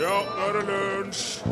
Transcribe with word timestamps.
Ja, 0.00 0.06
nå 0.08 0.44
er 0.48 0.54
det 0.56 0.60
lunsj! 0.64 1.42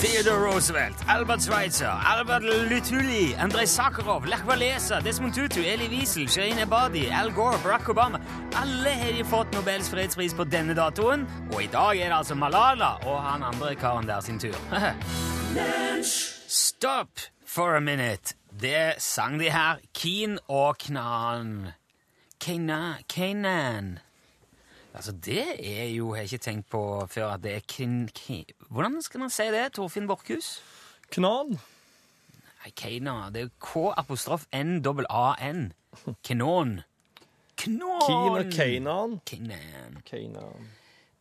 Theodore 0.00 0.46
Roosevelt, 0.46 0.96
Albert 1.08 1.42
Schweitzer, 1.42 1.90
Albert 1.90 2.42
Lutuli, 2.42 3.34
Andrej 3.34 3.66
Sakharov, 3.66 4.24
Lech 4.24 4.46
Walesa, 4.48 5.00
Desmond 5.04 5.34
Tutu, 5.34 5.60
Elie 5.60 5.88
Wiesel, 5.88 6.28
Shirin 6.28 6.58
Ebadi, 6.58 7.10
Al 7.12 7.30
Gore, 7.32 7.58
Barack 7.62 7.88
Obama 7.88 8.20
Alle 8.56 8.88
har 8.88 9.12
de 9.12 9.24
fått 9.24 9.52
Nobels 9.52 9.90
fredspris 9.92 10.32
på 10.34 10.44
denne 10.48 10.72
datoen, 10.74 11.26
og 11.52 11.60
i 11.62 11.68
dag 11.68 12.00
er 12.00 12.08
det 12.08 12.16
altså 12.22 12.38
Malala 12.40 12.94
og 13.04 13.20
han 13.22 13.44
andre 13.50 13.74
karen 13.74 14.08
der 14.08 14.24
sin 14.24 14.40
tur. 14.40 14.56
Stop 16.48 17.20
for 17.44 17.76
a 17.76 17.80
minute. 17.80 18.32
Det 18.60 18.94
sang 18.98 19.38
de 19.40 19.52
her. 19.52 19.76
Keen 19.92 20.38
og 20.48 20.78
Knan. 20.78 21.74
Kena, 22.40 22.94
Kanan. 23.08 23.98
Altså, 24.94 25.12
det 25.12 25.44
er 25.58 25.88
jo 25.90 26.14
Jeg 26.14 26.20
har 26.20 26.30
ikke 26.30 26.44
tenkt 26.44 26.68
på 26.70 26.80
før 27.10 27.34
at 27.34 27.42
det 27.42 27.54
er 27.56 27.64
kin 27.66 28.08
hvordan 28.70 29.00
skal 29.02 29.20
man 29.20 29.30
si 29.30 29.46
det, 29.50 29.72
Torfinn 29.74 30.06
Borchhus? 30.06 30.60
Knan. 31.10 31.58
Nei, 32.62 32.70
Keina. 32.78 33.30
Det 33.34 33.42
er 33.42 33.50
K-apostrof 33.60 34.46
N-A-N. 34.54 35.72
Knon. 36.24 36.80
Knon! 37.56 38.50
Keinan. 38.50 39.20
Keinan. 39.26 40.72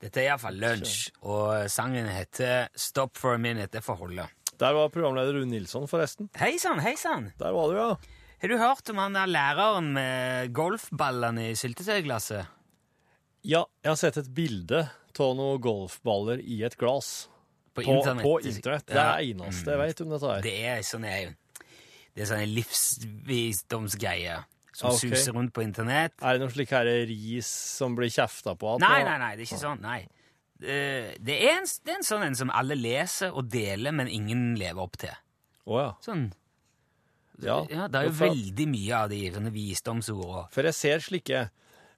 Dette 0.01 0.19
er 0.19 0.31
iallfall 0.31 0.57
lunsj, 0.59 1.11
og 1.23 1.69
sangen 1.71 2.09
heter 2.11 2.67
Stop 2.75 3.19
for 3.19 3.37
a 3.37 3.39
minute. 3.39 3.71
Det 3.71 3.83
får 3.85 4.01
holde. 4.01 4.25
Der 4.59 4.73
var 4.75 4.89
programleder 4.93 5.37
Rune 5.37 5.51
Nilsson, 5.51 5.87
forresten. 5.87 6.29
Hei 6.39 6.57
sann, 6.61 6.81
hei 6.83 6.95
sann! 6.99 7.31
Der 7.39 7.53
var 7.55 7.71
du, 7.71 7.77
ja. 7.77 8.17
Har 8.43 8.51
du 8.51 8.57
hørt 8.59 8.89
om 8.91 8.99
han 8.99 9.15
der 9.15 9.31
læreren 9.31 9.93
med 9.95 10.51
golfballene 10.55 11.51
i 11.51 11.55
syltetøyglasset? 11.55 12.49
Ja, 13.43 13.65
jeg 13.83 13.91
har 13.91 13.97
sett 13.99 14.17
et 14.21 14.29
bilde 14.31 14.85
av 15.19 15.35
noen 15.35 15.59
golfballer 15.61 16.39
i 16.39 16.63
et 16.63 16.77
glass. 16.79 17.29
På 17.73 17.81
På, 17.81 17.91
internett. 17.97 18.23
på 18.23 18.39
internett. 18.39 18.85
Det 18.87 18.95
er 18.95 19.17
det 19.17 19.29
eneste 19.33 19.71
jeg 19.71 19.79
vet 19.81 20.01
om 20.01 20.09
dette 20.13 20.29
her. 20.29 20.41
Det 20.45 20.53
er 20.69 20.81
sånn 20.85 21.05
en, 21.09 21.35
det 22.13 22.23
er 22.23 22.27
sånne 22.29 22.49
livsvisdomsgreier 22.53 24.43
som 24.73 24.89
okay. 24.93 25.09
suser 25.09 25.33
rundt 25.35 25.53
på 25.53 25.61
internett. 25.65 26.13
Er 26.21 26.37
det 26.37 26.45
noe 26.45 26.53
slik 26.53 26.71
her 26.73 26.85
ris 27.09 27.49
som 27.49 27.97
blir 27.97 28.09
kjefta 28.13 28.55
på? 28.59 28.77
Nei, 28.81 29.01
nei, 29.05 29.17
nei, 29.21 29.31
det 29.35 29.43
er 29.43 29.49
ikke 29.49 29.61
sånn. 29.65 29.81
Nei. 29.83 30.01
Det 30.63 30.69
er, 31.35 31.57
en, 31.57 31.67
det 31.83 31.91
er 31.91 31.97
en 31.97 32.07
sånn 32.07 32.23
en 32.29 32.37
som 32.39 32.53
alle 32.53 32.77
leser 32.79 33.33
og 33.35 33.49
deler, 33.51 33.91
men 33.91 34.07
ingen 34.07 34.53
lever 34.59 34.79
opp 34.85 34.95
til. 35.01 35.11
Oh, 35.65 35.81
ja. 35.81 35.91
Sånn. 36.05 36.29
ja. 37.43 37.57
Ja, 37.67 37.89
det 37.91 37.99
er 37.99 38.07
jo 38.07 38.15
For- 38.21 38.29
veldig 38.29 38.67
mye 38.71 39.01
av 39.01 39.11
de 39.11 39.19
sånne 39.33 39.51
visdomsord. 39.51 40.47
For 40.53 40.69
jeg 40.69 40.77
ser 40.77 41.03
slike 41.03 41.49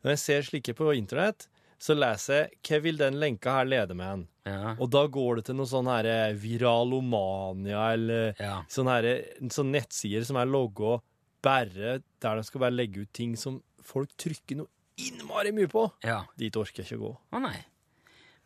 Når 0.06 0.14
jeg 0.14 0.22
ser 0.22 0.46
slike 0.46 0.76
på 0.78 0.92
internett, 0.94 1.48
så 1.82 1.96
leser 1.98 2.46
jeg 2.46 2.60
hva 2.70 2.78
vil 2.86 2.98
den 3.02 3.18
lenka 3.20 3.56
her 3.58 3.66
lede 3.68 3.96
med 3.98 4.06
hen. 4.08 4.24
Ja. 4.46 4.76
Og 4.80 4.88
da 4.94 5.02
går 5.12 5.40
det 5.42 5.46
til 5.50 5.58
noe 5.58 5.66
sånn 5.68 5.90
her 5.90 6.06
viralomania, 6.38 7.94
eller 7.94 8.36
Ja. 8.40 8.64
sånn 8.70 8.88
her, 8.88 9.04
sånne 9.50 9.80
nettsider 9.82 10.24
som 10.26 10.38
er 10.38 10.46
logga 10.46 11.02
bare 11.42 12.02
der 12.22 12.36
de 12.36 12.44
skal 12.44 12.62
bare 12.62 12.72
legge 12.78 13.02
ut 13.02 13.14
ting 13.14 13.36
som 13.36 13.62
folk 13.82 14.10
trykker 14.18 14.58
noe 14.58 14.68
innmari 14.98 15.52
mye 15.52 15.68
på. 15.68 15.92
ja. 16.04 16.24
Dit 16.38 16.56
orker 16.56 16.84
jeg 16.84 16.86
ikke 16.94 17.02
gå. 17.02 17.18
Å 17.34 17.42
nei. 17.42 17.58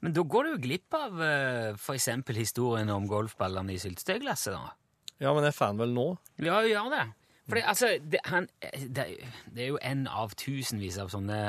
Men 0.02 0.14
da 0.14 0.22
går 0.24 0.44
du 0.44 0.50
jo 0.52 0.58
glipp 0.64 0.94
av 0.94 1.12
f.eks. 1.20 1.82
for 1.84 1.96
eksempel 1.96 2.36
historien 2.36 2.90
om 2.90 3.06
golfballene 3.08 3.74
i 3.74 3.78
syltetøyglasset, 3.78 4.54
da. 4.54 4.72
Ja, 5.20 5.34
men 5.34 5.44
jeg 5.44 5.50
er 5.54 5.58
fan 5.60 5.78
vel 5.78 5.90
nå. 5.94 6.18
Ja, 6.40 6.62
gjør 6.64 6.90
det. 6.90 7.14
For 7.50 7.58
det, 7.58 7.64
altså, 7.66 7.88
det, 8.06 8.20
han, 8.30 8.46
det, 8.62 9.06
det 9.50 9.64
er 9.64 9.72
jo 9.72 9.80
en 9.82 10.06
av 10.08 10.36
tusenvis 10.38 11.00
av 11.02 11.10
sånne 11.10 11.40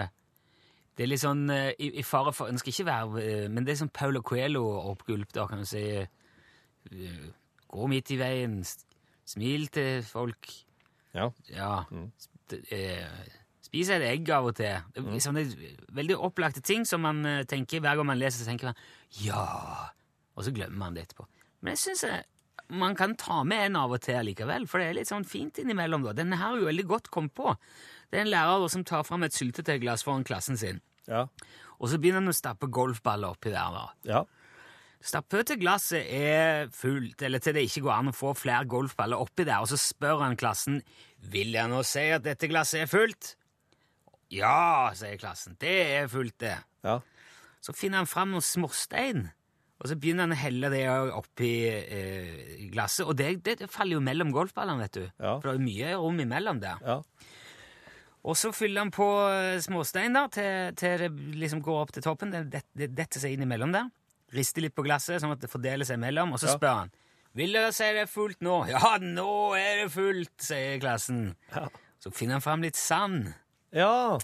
Det 0.97 1.05
er 1.05 1.11
litt 1.11 1.20
sånn 1.23 1.42
eh, 1.53 1.75
i, 1.79 1.91
i 2.01 2.05
fare 2.05 2.33
for 2.33 2.48
skal 2.61 2.73
ikke 2.73 2.87
være 2.89 3.20
eh, 3.25 3.45
Men 3.53 3.67
det 3.67 3.75
er 3.75 3.81
sånn 3.83 3.92
Paulo 3.95 4.23
Coelho-oppgulp, 4.25 5.31
da, 5.37 5.45
kan 5.51 5.62
du 5.62 5.69
si. 5.69 5.84
Eh, 6.01 7.29
Gå 7.70 7.87
midt 7.92 8.11
i 8.11 8.17
veien, 8.19 8.57
smil 9.30 9.69
til 9.70 10.01
folk. 10.02 10.48
Ja. 11.14 11.29
Ja. 11.52 11.85
eh, 12.74 13.29
Spis 13.63 13.92
et 13.95 14.03
egg 14.03 14.27
av 14.35 14.48
og 14.51 14.57
til. 14.58 14.80
Det 14.97 15.05
er 15.05 15.23
sånne 15.23 15.45
veldig 15.95 16.17
opplagte 16.19 16.64
ting 16.67 16.83
som 16.89 17.05
man 17.07 17.23
tenker 17.47 17.85
hver 17.85 18.01
gang 18.01 18.08
man 18.08 18.19
leser, 18.19 18.42
så 18.42 18.51
tenker 18.51 18.73
man 18.73 18.80
ja, 19.23 19.45
og 20.35 20.42
så 20.48 20.51
glemmer 20.57 20.80
man 20.83 20.97
det 20.98 21.05
etterpå. 21.07 21.29
Men 21.63 21.77
jeg 21.77 21.85
syns 21.85 22.03
man 22.70 22.95
kan 22.97 23.17
ta 23.19 23.42
med 23.45 23.67
en 23.67 23.77
av 23.77 23.92
og 23.92 24.01
til 24.05 24.25
likevel, 24.27 24.67
for 24.70 24.79
det 24.81 24.89
er 24.91 24.95
litt 25.01 25.08
sånn 25.11 25.27
fint 25.27 25.58
innimellom. 25.58 26.05
da. 26.05 26.13
Denne 26.13 26.36
her 26.39 26.55
er 26.55 26.61
jo 26.61 26.67
veldig 26.70 26.86
godt 26.86 27.11
kommet 27.11 27.35
på. 27.35 27.57
Det 28.11 28.19
er 28.19 28.23
en 28.27 28.31
lærer 28.33 28.69
som 28.70 28.85
tar 28.85 29.03
fram 29.05 29.23
et 29.27 29.33
syltetøyglass 29.33 30.03
foran 30.07 30.25
klassen 30.25 30.57
sin, 30.58 30.80
Ja. 31.09 31.27
og 31.80 31.89
så 31.89 31.98
begynner 31.98 32.20
han 32.23 32.29
å 32.29 32.35
stappe 32.36 32.69
golfballer 32.70 33.30
oppi 33.35 33.51
der. 33.51 33.70
da. 33.75 33.89
Ja. 34.05 34.25
Stappe 35.03 35.42
til 35.48 35.57
glasset 35.57 36.05
er 36.13 36.69
fullt, 36.69 37.23
eller 37.23 37.39
til 37.41 37.55
det 37.55 37.63
ikke 37.64 37.83
går 37.86 37.92
an 37.98 38.09
å 38.09 38.13
få 38.14 38.35
flere 38.36 38.67
golfballer 38.69 39.17
oppi 39.19 39.45
der, 39.45 39.61
og 39.61 39.69
så 39.69 39.79
spør 39.80 40.20
han 40.20 40.36
klassen 40.36 40.83
vil 41.23 41.53
jeg 41.53 41.69
nå 41.70 41.83
si 41.85 42.11
at 42.11 42.23
dette 42.23 42.48
glasset 42.48 42.83
er 42.83 42.86
fullt. 42.86 43.35
Ja, 44.30 44.91
sier 44.95 45.17
klassen, 45.19 45.57
det 45.59 45.73
er 45.97 46.07
fullt, 46.09 46.36
det. 46.39 46.59
Ja. 46.85 47.01
Så 47.61 47.73
finner 47.75 47.98
han 47.98 48.07
fram 48.07 48.30
noen 48.30 48.45
småstein, 48.45 49.30
og 49.80 49.89
så 49.89 49.96
begynner 49.96 50.27
han 50.29 50.35
å 50.36 50.41
helle 50.41 50.68
det 50.73 50.85
oppi 51.17 51.51
eh, 51.73 52.67
glasset, 52.73 53.07
og 53.08 53.17
det, 53.17 53.30
det, 53.46 53.55
det 53.63 53.70
faller 53.73 53.96
jo 53.96 54.02
mellom 54.05 54.30
golfballene, 54.35 54.85
vet 54.85 54.98
du. 54.98 55.05
Ja. 55.17 55.39
For 55.41 55.48
det 55.48 55.55
er 55.57 55.64
mye 55.64 55.95
rom 55.96 56.20
imellom 56.20 56.61
der. 56.61 56.83
Ja. 56.85 56.98
Og 58.29 58.36
så 58.36 58.51
fyller 58.52 58.85
han 58.85 58.91
på 58.92 59.07
eh, 59.33 59.57
småstein 59.64 60.13
da, 60.18 60.27
til, 60.29 60.74
til 60.77 61.07
det 61.07 61.11
liksom 61.41 61.63
går 61.64 61.79
opp 61.86 61.95
til 61.96 62.05
toppen. 62.05 62.35
Det, 62.35 62.42
det, 62.52 62.61
det 62.77 62.91
detter 62.98 63.23
seg 63.23 63.39
innimellom 63.39 63.73
der. 63.73 63.89
Rister 64.36 64.63
litt 64.63 64.77
på 64.77 64.85
glasset, 64.85 65.23
sånn 65.23 65.33
at 65.33 65.41
det 65.42 65.48
fordeler 65.51 65.89
seg 65.89 65.98
mellom. 66.02 66.36
Og 66.36 66.42
så 66.42 66.51
Ja. 66.52 66.58
spør 66.58 66.77
han 66.85 66.92
vil 67.39 67.52
dere 67.55 67.70
si 67.73 67.86
det 67.95 68.02
er 68.05 68.11
fullt 68.11 68.41
nå. 68.42 68.57
Ja, 68.67 68.97
nå 68.98 69.55
er 69.55 69.85
det 69.85 69.91
fullt, 69.95 70.33
sier 70.42 70.80
klassen. 70.83 71.29
Ja. 71.55 71.68
Så 72.02 72.11
finner 72.12 72.36
han 72.41 72.42
fram 72.45 72.64
litt 72.67 72.74
sand. 72.77 73.29
Ja. 73.73 74.18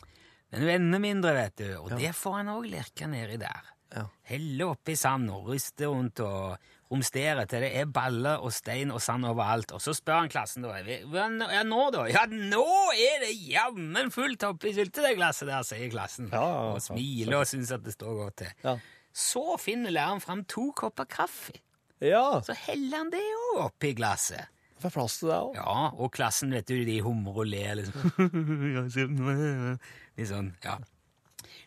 Den 0.51 0.65
er 0.67 0.73
enda 0.75 0.99
mindre, 1.03 1.33
vet 1.37 1.55
du. 1.61 1.69
Og 1.79 1.93
det 2.01 2.11
får 2.19 2.41
han 2.41 2.51
òg 2.57 2.67
lirke 2.73 3.07
nedi 3.11 3.39
der. 3.39 3.69
Ja. 3.95 4.07
Heller 4.27 4.73
oppi 4.75 4.97
sand 4.99 5.31
og 5.31 5.51
ryster 5.53 5.93
rundt 5.93 6.21
og 6.25 6.57
romsterer 6.91 7.47
til 7.51 7.65
det 7.65 7.71
er 7.81 7.91
baller 7.91 8.43
og 8.43 8.53
stein 8.55 8.93
og 8.95 9.01
sand 9.03 9.27
overalt. 9.27 9.73
Og 9.77 9.83
så 9.83 9.95
spør 9.97 10.25
han 10.25 10.33
klassen 10.33 10.67
da 10.67 10.75
Ja, 10.81 11.63
nå, 11.67 11.83
da? 11.95 12.07
Ja, 12.11 12.27
nå 12.31 12.65
er 12.95 13.23
det 13.25 13.33
jammen 13.51 14.11
fullt 14.15 14.47
oppi 14.47 14.75
syltetøyglasset 14.77 15.51
der, 15.51 15.67
sier 15.67 15.91
klassen. 15.93 16.31
Ja, 16.33 16.43
ja, 16.43 16.67
og 16.75 16.83
smiler 16.85 17.41
og 17.43 17.47
syns 17.51 17.73
at 17.75 17.87
det 17.87 17.97
står 17.97 18.19
godt 18.25 18.41
til. 18.43 18.53
Ja. 18.67 18.77
Så 19.17 19.57
finner 19.63 19.95
læreren 19.95 20.21
fram 20.21 20.45
to 20.51 20.71
kopper 20.77 21.09
kaffe. 21.09 21.57
Ja. 22.05 22.43
Så 22.45 22.57
heller 22.67 23.05
han 23.05 23.15
det 23.15 23.23
òg 23.23 23.63
oppi 23.71 23.95
glasset. 23.97 24.53
Får 24.83 24.93
plass 24.93 25.15
til 25.23 25.31
det 25.31 25.39
òg. 25.39 25.55
Ja, 25.57 25.77
og 25.97 26.11
klassen, 26.13 26.53
vet 26.53 26.69
du, 26.69 26.77
de 26.85 26.99
humrer 27.01 27.41
og 27.41 27.49
ler 27.49 27.79
liksom. 27.81 28.11
Litt 30.19 30.29
sånn, 30.29 30.53
ja. 30.65 30.77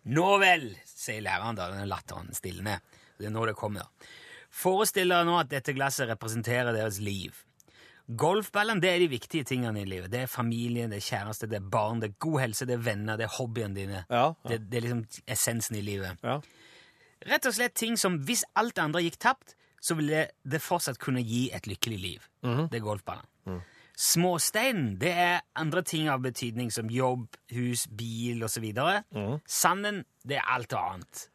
Nå 0.10 0.30
vel, 0.42 0.72
sier 0.88 1.22
læreren 1.26 1.58
da, 1.58 1.70
den 1.74 1.90
latteren 1.90 2.32
stilner. 2.34 2.80
Det 3.20 3.28
er 3.28 3.36
nå 3.36 3.44
det 3.50 3.58
kommer. 3.60 3.90
Forestill 4.50 5.12
dere 5.12 5.28
nå 5.28 5.36
at 5.42 5.52
dette 5.52 5.76
glasset 5.76 6.10
representerer 6.10 6.74
deres 6.74 7.02
liv. 7.04 7.36
Golfballen 8.10 8.80
det 8.82 8.90
er 8.90 9.04
de 9.04 9.10
viktige 9.12 9.46
tingene 9.46 9.84
i 9.84 9.86
livet. 9.86 10.10
Det 10.10 10.24
er 10.24 10.32
familien, 10.32 10.90
det 10.90 10.98
er 10.98 11.06
kjæreste, 11.06 11.50
det 11.52 11.60
er 11.60 11.68
barn, 11.70 12.00
det 12.02 12.10
er 12.10 12.16
god 12.26 12.40
helse, 12.42 12.66
det 12.66 12.80
er 12.80 12.86
venner, 12.88 13.20
det 13.20 13.28
er 13.28 13.36
hobbyene 13.36 13.78
dine. 13.78 14.02
Ja, 14.10 14.24
ja. 14.32 14.50
Det, 14.50 14.64
det 14.72 14.80
er 14.80 14.88
liksom 14.88 15.04
essensen 15.30 15.78
i 15.78 15.84
livet. 15.86 16.24
Ja. 16.26 16.40
Rett 17.30 17.46
og 17.46 17.54
slett 17.54 17.76
ting 17.78 18.00
som 18.00 18.18
hvis 18.26 18.42
alt 18.58 18.78
det 18.80 18.86
andre 18.88 19.04
gikk 19.06 19.20
tapt, 19.22 19.54
så 19.80 19.96
ville 19.96 20.26
det 20.44 20.60
fortsatt 20.64 20.98
kunne 21.00 21.22
gi 21.24 21.50
et 21.56 21.68
lykkelig 21.70 22.00
liv. 22.00 22.26
Det 22.72 22.80
er 22.80 22.84
golfballen. 22.84 23.28
Småsteinen 24.00 24.94
det 25.02 25.12
er 25.12 25.42
andre 25.60 25.82
ting 25.84 26.08
av 26.12 26.22
betydning, 26.24 26.70
som 26.72 26.88
jobb, 26.92 27.26
hus, 27.52 27.84
bil 27.92 28.46
osv. 28.48 28.70
Sanden 29.44 30.06
det 30.24 30.40
er 30.40 30.52
alt 30.56 30.76
annet. 30.78 31.26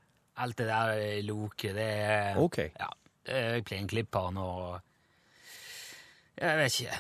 Alt 0.41 0.59
det 0.59 0.67
der 0.67 0.95
eh, 0.99 1.19
loket, 1.23 1.77
det 1.77 1.89
er 2.09 2.41
Ok. 2.41 2.59
Ja, 2.73 2.89
er 3.31 3.61
plenklipperen 3.63 4.41
og 4.41 4.81
Jeg 6.41 6.59
vet 6.59 6.81
ikke 6.81 6.97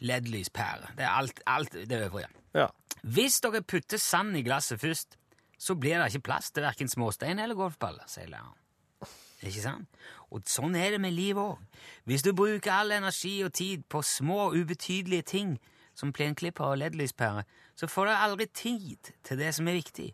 LED-lyspære. 0.00 0.94
Det 0.96 1.04
er 1.04 1.10
alt, 1.10 1.42
alt 1.46 1.74
det 1.90 1.98
øvrige. 2.06 2.30
Ja. 2.56 2.70
Hvis 3.02 3.40
dere 3.44 3.60
putter 3.62 4.00
sand 4.00 4.36
i 4.36 4.42
glasset 4.46 4.80
først, 4.80 5.18
så 5.58 5.74
blir 5.76 5.98
det 6.00 6.14
ikke 6.14 6.30
plass 6.30 6.50
til 6.50 6.64
verken 6.64 6.88
småstein 6.88 7.38
eller 7.38 7.58
golfballer, 7.58 8.06
sier 8.08 8.30
læreren. 8.30 8.56
Ikke 9.40 9.64
sant? 9.64 10.00
Og 10.30 10.44
sånn 10.48 10.76
er 10.78 10.94
det 10.94 11.00
med 11.02 11.16
livet 11.16 11.42
òg. 11.42 11.82
Hvis 12.08 12.24
du 12.26 12.32
bruker 12.36 12.72
all 12.74 12.92
energi 12.94 13.40
og 13.46 13.54
tid 13.56 13.86
på 13.90 14.02
små, 14.04 14.50
ubetydelige 14.54 15.26
ting 15.32 15.56
som 15.96 16.12
plenklipper 16.14 16.64
og 16.64 16.78
LED-lyspære, 16.80 17.42
så 17.80 17.88
får 17.88 18.06
du 18.06 18.12
aldri 18.12 18.46
tid 18.52 19.10
til 19.24 19.38
det 19.40 19.54
som 19.56 19.68
er 19.70 19.78
viktig. 19.78 20.10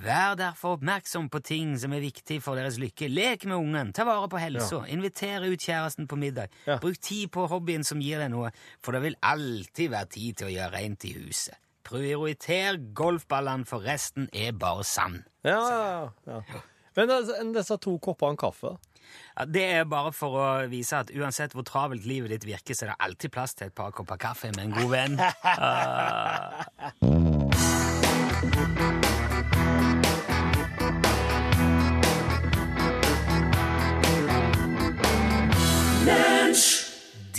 Vær 0.00 0.36
derfor 0.40 0.78
oppmerksom 0.78 1.28
på 1.32 1.42
ting 1.44 1.74
som 1.80 1.92
er 1.92 2.00
viktig 2.00 2.38
for 2.42 2.56
deres 2.56 2.78
lykke. 2.80 3.10
Lek 3.12 3.44
med 3.44 3.58
ungen, 3.58 3.92
ta 3.92 4.06
vare 4.08 4.28
på 4.32 4.40
helsa, 4.40 4.82
inviter 4.88 5.44
ut 5.44 5.60
kjæresten 5.60 6.08
på 6.08 6.16
middag. 6.16 6.48
Ja. 6.64 6.78
Bruk 6.80 6.96
tid 6.96 7.28
på 7.34 7.44
hobbyen 7.52 7.84
som 7.84 8.00
gir 8.00 8.22
deg 8.24 8.32
noe, 8.32 8.54
for 8.80 8.96
det 8.96 9.04
vil 9.04 9.18
alltid 9.20 9.92
være 9.92 10.12
tid 10.16 10.40
til 10.40 10.48
å 10.48 10.54
gjøre 10.54 10.72
rent 10.78 11.08
i 11.08 11.12
huset. 11.18 11.60
Prioriter 11.84 12.80
golfballene, 12.96 13.68
for 13.68 13.84
resten 13.84 14.28
er 14.32 14.52
bare 14.56 14.84
sand. 14.88 15.24
Ja, 15.44 15.60
ja, 15.60 16.08
ja. 16.28 16.60
Men 17.00 17.10
altså, 17.10 17.38
disse 17.54 17.76
to 17.80 17.94
koppene 18.04 18.36
kaffe. 18.36 18.74
Ja, 19.38 19.46
det 19.48 19.62
er 19.64 19.86
bare 19.88 20.12
for 20.12 20.36
å 20.36 20.48
vise 20.68 20.98
at 21.00 21.08
uansett 21.16 21.54
hvor 21.56 21.64
travelt 21.64 22.04
livet 22.04 22.34
ditt 22.34 22.44
virker, 22.44 22.76
så 22.76 22.84
er 22.84 22.92
det 22.92 23.00
alltid 23.06 23.32
plass 23.32 23.56
til 23.56 23.70
et 23.70 23.74
par 23.74 23.94
kopper 23.96 24.20
kaffe 24.20 24.52
med 24.52 24.68
en 24.68 24.76
god 24.76 24.90
venn. 24.92 25.16
Ah. 25.50 26.66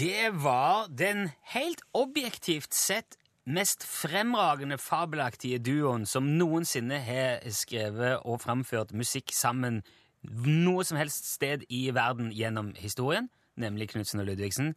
Det 0.01 0.31
var 0.41 0.87
den 0.97 1.27
helt 1.53 1.81
objektivt 1.93 2.73
sett 2.73 3.20
mest 3.45 3.83
fremragende 3.87 4.77
fabelaktige 4.77 5.59
duoen 5.59 6.05
som 6.05 6.27
noensinne 6.37 6.99
har 7.01 7.41
skrevet 7.49 8.21
og 8.25 8.41
framført 8.41 8.93
musikk 8.93 9.33
sammen 9.33 9.81
noe 10.21 10.83
som 10.85 10.99
helst 11.01 11.25
sted 11.33 11.65
i 11.69 11.87
verden 11.95 12.29
gjennom 12.31 12.75
historien, 12.77 13.29
nemlig 13.57 13.89
Knutsen 13.89 14.21
og 14.21 14.29
Ludvigsen, 14.29 14.75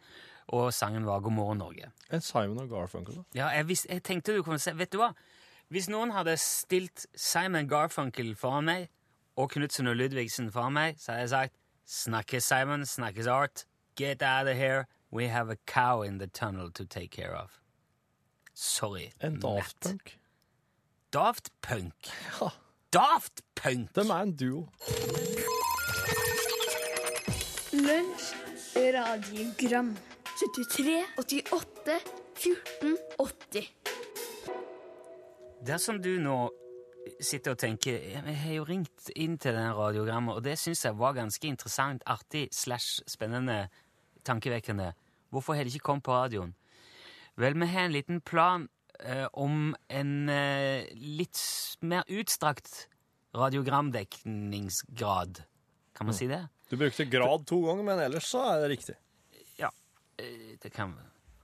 og 0.49 0.73
sangen 0.75 1.07
var 1.07 1.21
God 1.21 1.33
morgen, 1.33 1.59
Norge. 1.59 1.91
En 2.13 2.21
Simon 2.21 2.61
og 2.61 2.69
Garfunkel, 2.69 3.15
da? 3.15 3.25
Ja, 3.35 3.47
jeg, 3.49 3.69
vis, 3.69 3.87
jeg 3.91 4.03
tenkte 4.03 4.37
du 4.37 4.43
kunne 4.43 4.59
se 4.61 4.73
Vet 4.77 4.93
du 4.93 4.99
hva? 5.01 5.13
Hvis 5.73 5.89
noen 5.89 6.13
hadde 6.13 6.37
stilt 6.41 7.07
Simon 7.17 7.69
Garfunkel 7.69 8.35
foran 8.37 8.69
meg 8.69 8.89
og 9.41 9.51
Knutsen 9.51 9.89
og 9.89 9.97
Ludvigsen 9.97 10.51
foran 10.53 10.77
meg, 10.77 11.01
så 11.01 11.13
hadde 11.13 11.25
jeg 11.25 11.33
sagt 11.33 11.61
Snakkes 11.85 12.45
Simon, 12.49 12.87
snakkes 12.87 13.27
art, 13.29 13.67
get 13.97 14.23
out 14.23 14.49
of 14.49 14.57
here, 14.57 14.87
we 15.11 15.29
have 15.29 15.51
a 15.51 15.57
cow 15.67 16.03
in 16.03 16.19
the 16.19 16.27
tunnel 16.27 16.71
to 16.71 16.85
take 16.85 17.11
care 17.11 17.37
of. 17.37 17.64
Sorry. 18.55 19.13
En 19.19 19.41
Daft 19.41 19.55
Matt. 19.55 19.81
Punk? 19.81 20.19
Daft 21.11 21.51
Punk. 21.61 21.95
Ja. 22.41 22.53
Daft 22.91 23.43
Punk! 23.55 23.95
De 23.95 24.01
er 24.01 24.21
en 24.23 24.37
duo. 24.37 24.69
Lunsj, 27.73 28.35
radiogram 28.77 29.97
73, 30.39 31.05
88, 31.19 31.99
14, 32.35 32.97
80 33.19 33.73
Dersom 35.67 35.99
du 36.03 36.13
nå 36.23 36.39
sitter 37.21 37.55
og 37.55 37.59
tenker 37.59 37.99
Jeg 37.99 38.37
har 38.39 38.55
jo 38.55 38.67
ringt 38.69 39.11
inn 39.17 39.39
til 39.39 39.57
den 39.57 39.75
radiogrammet, 39.75 40.39
og 40.39 40.45
det 40.47 40.59
syns 40.59 40.85
jeg 40.85 40.99
var 40.99 41.17
ganske 41.19 41.49
interessant, 41.49 42.03
artig 42.07 42.49
slash 42.53 43.03
spennende, 43.11 43.69
tankevekkende. 44.25 44.93
Hvorfor 45.31 45.55
har 45.55 45.65
det 45.65 45.75
ikke 45.75 45.91
kommet 45.91 46.07
på 46.07 46.15
radioen? 46.15 46.55
Vel, 47.37 47.55
vi 47.59 47.67
har 47.67 47.81
en 47.89 47.93
liten 47.93 48.21
plan 48.21 48.69
eh, 49.01 49.27
om 49.33 49.75
en 49.89 50.29
eh, 50.29 50.85
litt 50.95 51.41
mer 51.83 52.05
utstrakt 52.09 52.89
radiogramdekningsgrad. 53.35 55.43
Kan 55.97 56.07
man 56.07 56.15
si 56.15 56.27
det? 56.31 56.45
Du 56.71 56.77
brukte 56.77 57.05
grad 57.05 57.47
to 57.47 57.59
ganger, 57.67 57.83
men 57.87 57.99
ellers 57.99 58.27
så 58.31 58.45
er 58.53 58.61
det 58.65 58.69
riktig. 58.77 58.95
Ja. 59.59 59.71
eh, 60.19 60.55
Det 60.63 60.71
kan 60.75 60.95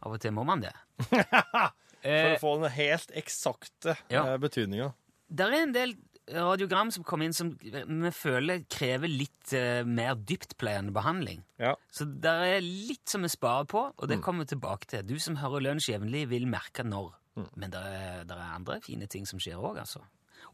Av 0.00 0.12
og 0.14 0.20
til 0.22 0.32
må 0.32 0.44
man 0.48 0.60
det. 0.64 0.72
For 1.10 1.72
Eh, 2.00 2.30
å 2.32 2.38
få 2.40 2.54
den 2.62 2.70
helt 2.72 3.10
eksakte 3.12 3.92
Ja. 4.08 4.22
eh, 4.32 4.38
betydninga. 4.40 4.86
Det 5.28 5.44
er 5.44 5.52
en 5.58 5.72
del 5.74 5.90
radiogram 6.34 6.90
som 6.94 7.04
kommer 7.06 7.26
inn 7.28 7.34
som 7.36 7.52
vi 7.60 8.10
føler 8.14 8.64
krever 8.70 9.10
litt 9.10 9.52
eh, 9.56 9.82
mer 9.86 10.14
dyptpleiende 10.16 10.94
behandling. 10.94 11.42
Ja. 11.60 11.74
Så 11.92 12.06
det 12.06 12.30
er 12.30 12.60
litt 12.64 13.08
som 13.10 13.26
vi 13.26 13.30
sparer 13.32 13.68
på, 13.70 13.86
og 13.94 14.08
det 14.10 14.20
kommer 14.24 14.46
vi 14.46 14.52
tilbake 14.54 14.86
til. 14.90 15.04
Du 15.08 15.16
som 15.22 15.38
hører 15.42 15.64
Lunsj 15.66 15.90
jevnlig, 15.94 16.26
vil 16.30 16.46
merke 16.50 16.86
når. 16.86 17.12
Men 17.56 17.72
det 17.72 17.80
er, 17.80 18.24
er 18.26 18.40
andre 18.54 18.80
fine 18.84 19.06
ting 19.08 19.24
som 19.28 19.40
skjer 19.40 19.60
òg, 19.60 19.78
altså. 19.82 20.02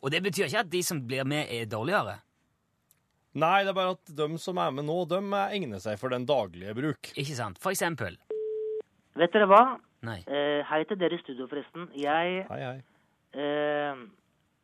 Og 0.02 0.10
det 0.12 0.20
betyr 0.22 0.46
ikke 0.46 0.62
at 0.64 0.70
de 0.70 0.82
som 0.86 1.00
blir 1.08 1.24
med, 1.26 1.48
er 1.50 1.68
dårligere. 1.70 2.18
Nei, 3.36 3.64
det 3.64 3.72
er 3.72 3.76
bare 3.76 3.94
at 3.96 4.12
de 4.16 4.38
som 4.40 4.58
er 4.62 4.70
med 4.72 4.86
nå, 4.88 4.96
de 5.10 5.18
egner 5.42 5.80
seg 5.82 5.98
for 6.00 6.12
den 6.14 6.24
daglige 6.28 6.72
bruk. 6.76 7.10
Ikke 7.20 7.36
sant? 7.36 7.58
For 7.60 7.74
eksempel. 7.74 8.16
Vet 9.16 9.32
dere 9.34 9.48
hva? 9.50 9.62
Nei. 10.06 10.20
Eh, 10.28 10.62
hei 10.68 10.82
til 10.88 10.98
dere 11.00 11.16
i 11.16 11.22
studio, 11.22 11.48
forresten. 11.50 11.88
Jeg 11.96 12.44
Hei, 12.48 12.60
hei. 12.62 12.78
eh, 13.36 14.06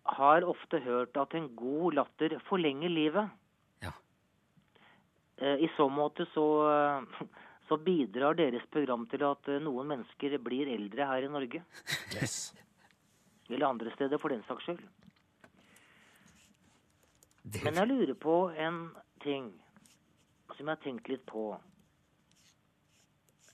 har 0.02 0.44
ofte 0.48 0.80
hørt 0.82 1.16
at 1.16 1.34
en 1.38 1.48
god 1.56 1.94
latter 2.00 2.38
forlenger 2.48 2.90
livet. 2.90 3.30
Ja. 3.82 3.92
Eh, 5.36 5.64
I 5.66 5.70
så 5.76 5.88
måte 5.88 6.26
så, 6.34 6.46
så 7.68 7.78
bidrar 7.78 8.38
deres 8.38 8.66
program 8.70 9.06
til 9.10 9.24
at 9.28 9.48
eh, 9.48 9.62
noen 9.62 9.92
mennesker 9.94 10.38
blir 10.42 10.70
eldre 10.74 11.06
her 11.06 11.28
i 11.28 11.32
Norge. 11.32 11.64
Yes. 12.12 12.52
Eller 13.48 13.66
andre 13.66 13.90
steder, 13.92 14.20
for 14.20 14.32
den 14.32 14.44
saks 14.46 14.64
skyld. 14.64 14.82
Det, 17.42 17.64
Men 17.64 17.74
jeg 17.74 17.88
lurer 17.90 18.14
på 18.14 18.36
en 18.54 18.84
ting 19.24 19.48
som 20.56 20.68
jeg 20.68 20.76
har 20.76 20.82
tenkt 20.84 21.08
litt 21.10 21.24
på. 21.26 21.50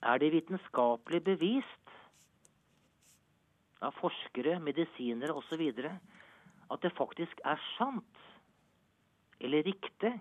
Er 0.03 0.21
det 0.21 0.33
vitenskapelig 0.35 1.23
bevist 1.25 1.95
av 3.83 3.97
forskere, 3.99 4.59
medisinere 4.63 5.35
osv. 5.39 5.65
at 6.71 6.83
det 6.85 6.95
faktisk 6.97 7.41
er 7.49 7.61
sant 7.77 8.25
eller 9.41 9.63
riktig 9.67 10.13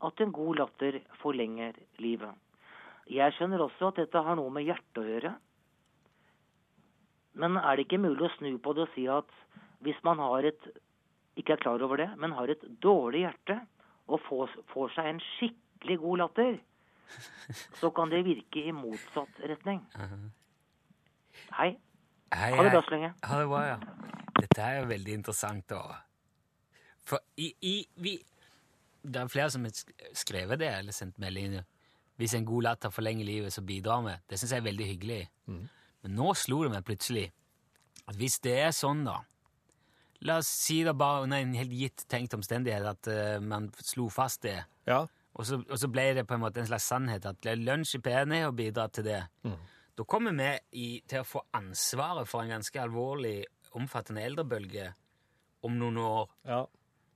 at 0.00 0.22
en 0.22 0.32
god 0.32 0.60
latter 0.62 1.00
forlenger 1.20 1.76
livet? 2.00 2.34
Jeg 3.10 3.34
skjønner 3.36 3.62
også 3.64 3.90
at 3.90 4.04
dette 4.04 4.22
har 4.22 4.38
noe 4.38 4.52
med 4.54 4.68
hjertet 4.68 5.00
å 5.02 5.06
gjøre. 5.06 5.32
Men 7.40 7.58
er 7.58 7.76
det 7.76 7.86
ikke 7.86 8.02
mulig 8.02 8.28
å 8.28 8.32
snu 8.36 8.52
på 8.62 8.74
det 8.76 8.86
og 8.86 8.94
si 8.94 9.06
at 9.10 9.34
hvis 9.84 9.98
man 10.06 10.20
har 10.22 10.46
et 10.50 10.70
ikke 11.40 11.54
er 11.56 11.62
klar 11.62 11.82
over 11.82 12.00
det, 12.00 12.08
men 12.20 12.34
har 12.36 12.50
et 12.52 12.62
dårlig 12.82 13.24
hjerte 13.24 13.60
og 14.10 14.20
får, 14.26 14.50
får 14.72 14.92
seg 14.96 15.08
en 15.12 15.20
skikkelig 15.24 15.96
god 16.02 16.22
latter, 16.24 16.58
så 17.80 17.90
kan 17.94 18.10
det 18.12 18.24
virke 18.26 18.64
i 18.66 18.74
motsatt 18.74 19.40
retning. 19.50 19.80
Hei. 21.56 21.70
Hei, 22.34 22.50
Ha 22.54 22.62
det 22.62 22.74
bra 22.74 22.82
så 22.86 22.94
lenge. 22.94 23.12
Ha 23.26 23.38
det 23.40 23.48
bra, 23.50 23.62
ja. 23.66 23.78
Dette 24.40 24.62
er 24.64 24.80
jo 24.80 24.88
veldig 24.90 25.14
interessant, 25.20 25.66
da. 25.70 25.82
For 27.08 27.20
i, 27.40 27.50
i 27.66 27.74
vi, 28.04 28.14
Det 29.02 29.16
er 29.22 29.30
flere 29.32 29.50
som 29.50 29.64
har 29.64 29.72
skrevet 30.16 30.60
det, 30.60 30.68
eller 30.78 30.92
sendt 30.96 31.18
meldinger. 31.22 31.64
Hvis 32.20 32.34
en 32.36 32.44
god 32.44 32.62
latter 32.66 32.92
forlenger 32.92 33.24
livet, 33.24 33.52
så 33.52 33.62
bidrar 33.64 34.02
vi. 34.04 34.14
Det 34.28 34.38
syns 34.38 34.52
jeg 34.52 34.60
er 34.60 34.66
veldig 34.68 34.86
hyggelig. 34.90 35.20
Men 35.48 36.16
nå 36.16 36.34
slo 36.36 36.62
det 36.64 36.72
meg 36.74 36.84
plutselig 36.84 37.30
at 38.10 38.16
hvis 38.18 38.38
det 38.44 38.56
er 38.64 38.72
sånn, 38.74 39.04
da 39.06 39.20
La 40.20 40.34
oss 40.42 40.48
si 40.52 40.82
det 40.84 40.92
bare 41.00 41.22
under 41.24 41.40
en 41.40 41.54
helt 41.56 41.72
gitt 41.72 42.02
tenkt 42.12 42.34
omstendighet 42.36 42.84
at 42.84 43.08
uh, 43.08 43.38
man 43.40 43.70
slo 43.80 44.10
fast 44.12 44.42
det, 44.44 44.58
Ja. 44.84 44.98
og 45.32 45.46
så, 45.48 45.56
og 45.64 45.78
så 45.80 45.88
ble 45.88 46.10
det 46.18 46.26
på 46.28 46.34
en 46.36 46.42
måte 46.42 46.60
en 46.60 46.66
slags 46.68 46.90
sannhet 46.90 47.24
at 47.24 47.48
lunsj 47.56 47.94
i 47.96 48.00
P1 48.04 48.34
er 48.36 48.44
å 48.50 48.52
bidra 48.52 48.84
til 48.92 49.06
det. 49.06 49.22
Da 49.96 50.04
kommer 50.04 50.36
vi 50.36 50.50
i, 50.76 50.88
til 51.08 51.22
å 51.22 51.28
få 51.28 51.40
ansvaret 51.56 52.28
for 52.28 52.44
en 52.44 52.52
ganske 52.52 52.82
alvorlig, 52.82 53.46
omfattende 53.76 54.22
eldrebølge 54.22 54.92
om 55.62 55.72
noen 55.78 55.96
år. 55.98 56.28
Ja. 56.46 56.64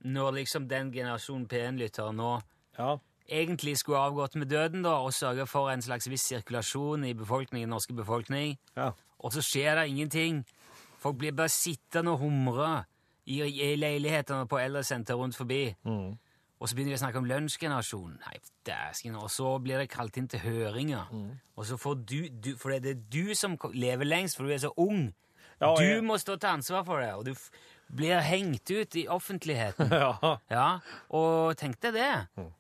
Når 0.05 0.35
liksom 0.41 0.69
den 0.69 0.93
generasjonen 0.93 1.47
P1-lyttere 1.49 2.13
nå 2.15 2.41
Ja. 2.79 2.97
egentlig 3.31 3.79
skulle 3.79 3.99
avgått 3.99 4.35
med 4.37 4.49
døden 4.51 4.83
da, 4.83 4.91
og 5.01 5.13
sørge 5.13 5.47
for 5.47 5.71
en 5.71 5.83
slags 5.83 6.09
viss 6.11 6.23
sirkulasjon 6.29 7.05
i 7.05 7.13
befolkningen, 7.15 7.69
norske 7.69 7.95
befolkning, 7.95 8.59
Ja. 8.77 8.91
og 9.19 9.33
så 9.33 9.41
skjer 9.43 9.75
det 9.81 9.89
ingenting. 9.89 10.45
Folk 10.99 11.17
blir 11.19 11.33
bare 11.33 11.49
sittende 11.49 12.11
og 12.13 12.19
humre 12.19 12.85
i, 13.27 13.41
i 13.43 13.77
leilighetene 13.77 14.47
på 14.49 14.59
eldresenter 14.59 15.15
rundt 15.15 15.37
forbi. 15.37 15.75
Og 16.61 16.69
så 16.69 16.75
begynner 16.77 16.93
vi 16.93 16.97
å 16.97 17.03
snakke 17.05 17.19
om 17.19 17.25
lunsjgenerasjonen. 17.29 18.19
Nei, 18.25 18.39
dæsken. 18.67 19.17
Og 19.17 19.29
så 19.31 19.59
blir 19.63 19.79
det 19.79 19.89
kalt 19.91 20.17
inn 20.17 20.29
til 20.29 20.41
høringer. 20.41 21.09
Og 21.57 21.67
så 21.67 21.77
får 21.77 21.95
du, 22.07 22.29
du 22.29 22.57
For 22.57 22.71
det 22.79 22.87
er 22.91 23.01
du 23.13 23.35
som 23.35 23.59
lever 23.75 24.05
lengst, 24.05 24.37
for 24.37 24.45
du 24.45 24.53
er 24.53 24.59
så 24.59 24.71
ung. 24.77 25.13
Ja, 25.65 25.75
du 25.81 26.05
må 26.07 26.19
stå 26.21 26.37
til 26.39 26.53
ansvar 26.55 26.85
for 26.87 27.03
det, 27.03 27.13
og 27.17 27.25
du 27.27 27.95
blir 27.95 28.21
hengt 28.25 28.71
ut 28.71 28.97
i 28.97 29.07
offentligheten. 29.13 29.93
ja. 30.05 30.35
Ja, 30.53 30.69
og 31.15 31.55
tenk 31.61 31.81
deg 31.85 31.97
det. 31.99 32.11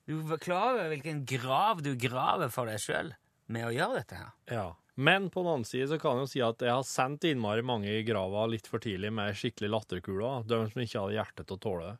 Du 0.08 0.18
er 0.20 0.40
klar 0.42 0.74
over 0.74 0.88
hvilken 0.92 1.24
grav 1.28 1.84
du 1.84 1.94
graver 1.98 2.52
for 2.52 2.70
deg 2.70 2.82
sjøl 2.82 3.14
med 3.52 3.68
å 3.68 3.74
gjøre 3.74 4.00
dette 4.00 4.20
her. 4.20 4.32
Ja. 4.50 4.66
Men 4.94 5.26
på 5.34 5.42
den 5.42 5.50
annen 5.50 5.66
side 5.66 5.88
så 5.90 5.98
kan 5.98 6.20
jeg 6.20 6.26
jo 6.26 6.30
si 6.30 6.42
at 6.46 6.62
jeg 6.62 6.70
har 6.70 6.86
sendt 6.86 7.26
innmari 7.26 7.64
mange 7.66 7.90
i 7.90 8.04
grava 8.06 8.44
litt 8.46 8.68
for 8.70 8.82
tidlig 8.82 9.10
med 9.14 9.34
skikkelig 9.34 9.72
latterkuler. 9.72 10.44
De 10.46 10.60
som 10.70 10.84
ikke 10.84 11.02
hadde 11.02 11.16
hjerte 11.16 11.46
til 11.46 11.56
å 11.56 11.62
tåle 11.64 11.88
det. 11.88 11.96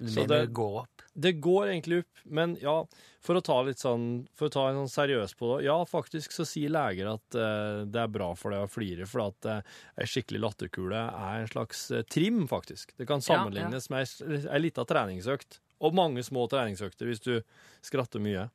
Ja. 0.00 0.08
Så 0.14 0.26
det- 0.26 0.46
går 0.56 0.80
opp? 0.82 1.02
Det 1.20 1.32
går 1.42 1.66
egentlig 1.68 1.98
opp, 2.04 2.20
men 2.24 2.56
ja, 2.62 2.86
for 3.20 3.36
å 3.36 3.42
ta 3.44 3.62
litt 3.66 3.78
sånn, 3.82 4.26
for 4.32 4.46
å 4.48 4.52
ta 4.54 4.68
en 4.70 4.78
sånn 4.78 4.92
seriøs 4.92 5.34
på 5.36 5.58
det, 5.58 5.66
ja, 5.66 5.74
faktisk 5.84 6.32
så 6.32 6.46
sier 6.48 6.70
leger 6.70 7.10
at 7.10 7.36
uh, 7.36 7.84
det 7.84 8.00
er 8.00 8.12
bra 8.14 8.30
for 8.38 8.54
deg 8.54 8.62
å 8.64 8.70
flire, 8.70 9.08
for 9.10 9.26
at 9.26 9.48
uh, 9.50 9.74
ei 10.00 10.06
skikkelig 10.08 10.40
latterkule 10.40 10.96
er 10.96 11.42
en 11.42 11.50
slags 11.50 11.90
uh, 11.90 12.00
trim, 12.08 12.46
faktisk. 12.48 12.94
Det 12.96 13.08
kan 13.10 13.20
Ja, 13.20 13.34
sammenlignes 13.34 13.90
med 13.90 14.06
ei 14.06 14.40
ei 14.54 14.62
lita 14.62 14.86
treningsøkt, 14.88 15.58
og 15.80 15.98
mange 15.98 16.22
små 16.24 16.46
treningsøkter 16.48 17.10
hvis 17.10 17.20
du 17.26 17.34
skratter 17.82 18.22
mye. 18.22 18.48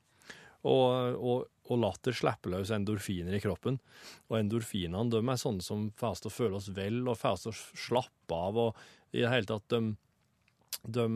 Og, 0.66 1.20
og, 1.22 1.44
og 1.70 1.78
latter 1.78 2.16
slipper 2.16 2.50
løs 2.56 2.72
endorfiner 2.74 3.36
i 3.38 3.42
kroppen. 3.44 3.78
Og 4.32 4.40
endorfinene 4.40 5.12
de 5.14 5.20
er 5.22 5.38
sånne 5.38 5.62
som 5.62 5.92
får 6.00 6.16
oss 6.16 6.24
til 6.24 6.32
å 6.32 6.34
føle 6.34 6.58
oss 6.58 6.72
vel, 6.74 7.04
og 7.06 7.20
får 7.22 7.36
oss 7.38 7.44
til 7.46 7.54
å 7.54 7.84
slappe 7.84 8.40
av, 8.48 8.58
og 8.58 9.14
i 9.14 9.22
det 9.22 9.30
hele 9.30 9.46
tatt 9.52 9.68
de 9.70 9.84
De, 10.84 11.08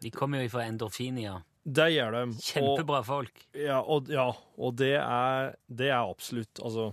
De 0.00 0.10
kommer 0.10 0.40
jo 0.40 0.48
ifra 0.48 0.64
Endorfinia. 0.66 1.42
det 1.64 1.90
gjør 1.92 2.12
de. 2.16 2.22
Og, 2.30 2.40
Kjempebra 2.42 3.02
folk. 3.04 3.44
ja, 3.54 3.80
og, 3.82 4.08
ja, 4.08 4.30
og 4.58 4.74
det 4.80 4.94
er, 4.96 5.54
det 5.68 5.90
er 5.92 6.00
absolutt 6.00 6.58
Altså, 6.64 6.92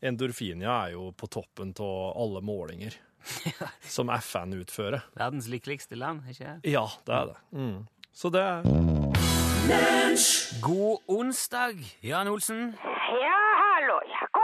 endorfinia 0.00 0.86
er 0.86 0.94
jo 0.96 1.10
på 1.12 1.28
toppen 1.28 1.74
av 1.78 2.16
alle 2.16 2.40
målinger 2.40 2.96
som 3.96 4.08
FN 4.16 4.54
utfører. 4.56 5.02
Verdens 5.14 5.48
lykkeligste 5.52 5.96
land, 6.00 6.22
ikke 6.32 6.44
det? 6.62 6.72
Ja, 6.72 6.86
det 7.04 7.14
er 7.18 7.26
det. 7.34 7.38
Mm. 7.52 7.86
Så 8.12 8.30
det 8.32 8.40
er 8.40 8.62
God 10.64 10.98
onsdag, 11.06 11.76
Jan 12.02 12.28
Olsen. 12.32 12.72
Ja, 12.80 13.40
hallo. 13.60 14.00
Ja. 14.08 14.39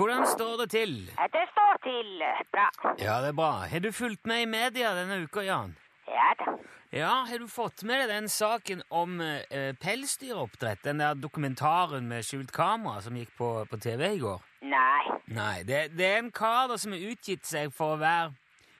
Hvordan 0.00 0.26
står 0.26 0.56
det 0.56 0.70
til? 0.70 0.92
Det 1.32 1.42
står 1.52 1.74
til 1.84 2.22
bra. 2.52 2.68
Ja, 2.98 3.20
det 3.20 3.28
er 3.28 3.32
bra. 3.36 3.50
Har 3.68 3.78
du 3.84 3.92
fulgt 3.92 4.26
med 4.26 4.42
i 4.42 4.46
media 4.48 4.94
denne 4.96 5.18
uka, 5.24 5.42
Jan? 5.44 5.74
Ja 6.08 6.30
da. 6.38 6.54
Ja, 6.92 7.10
har 7.28 7.38
du 7.38 7.44
fått 7.48 7.84
med 7.84 8.00
deg 8.00 8.08
den 8.08 8.28
saken 8.32 8.80
om 8.88 9.20
eh, 9.20 9.74
pelsdyroppdrett? 9.82 10.80
Den 10.84 11.02
der 11.04 11.20
dokumentaren 11.20 12.08
med 12.08 12.24
skjult 12.24 12.48
kamera 12.52 13.02
som 13.04 13.18
gikk 13.20 13.34
på, 13.36 13.50
på 13.68 13.76
TV 13.76 14.06
i 14.14 14.22
går? 14.22 14.40
Nei. 14.72 15.18
Nei, 15.36 15.58
det, 15.68 15.82
det 15.98 16.08
er 16.08 16.22
en 16.22 16.32
kar 16.32 16.72
da 16.72 16.80
som 16.80 16.96
har 16.96 17.04
utgitt 17.12 17.44
seg 17.44 17.68
for 17.76 17.98
å 17.98 18.00
være 18.00 18.32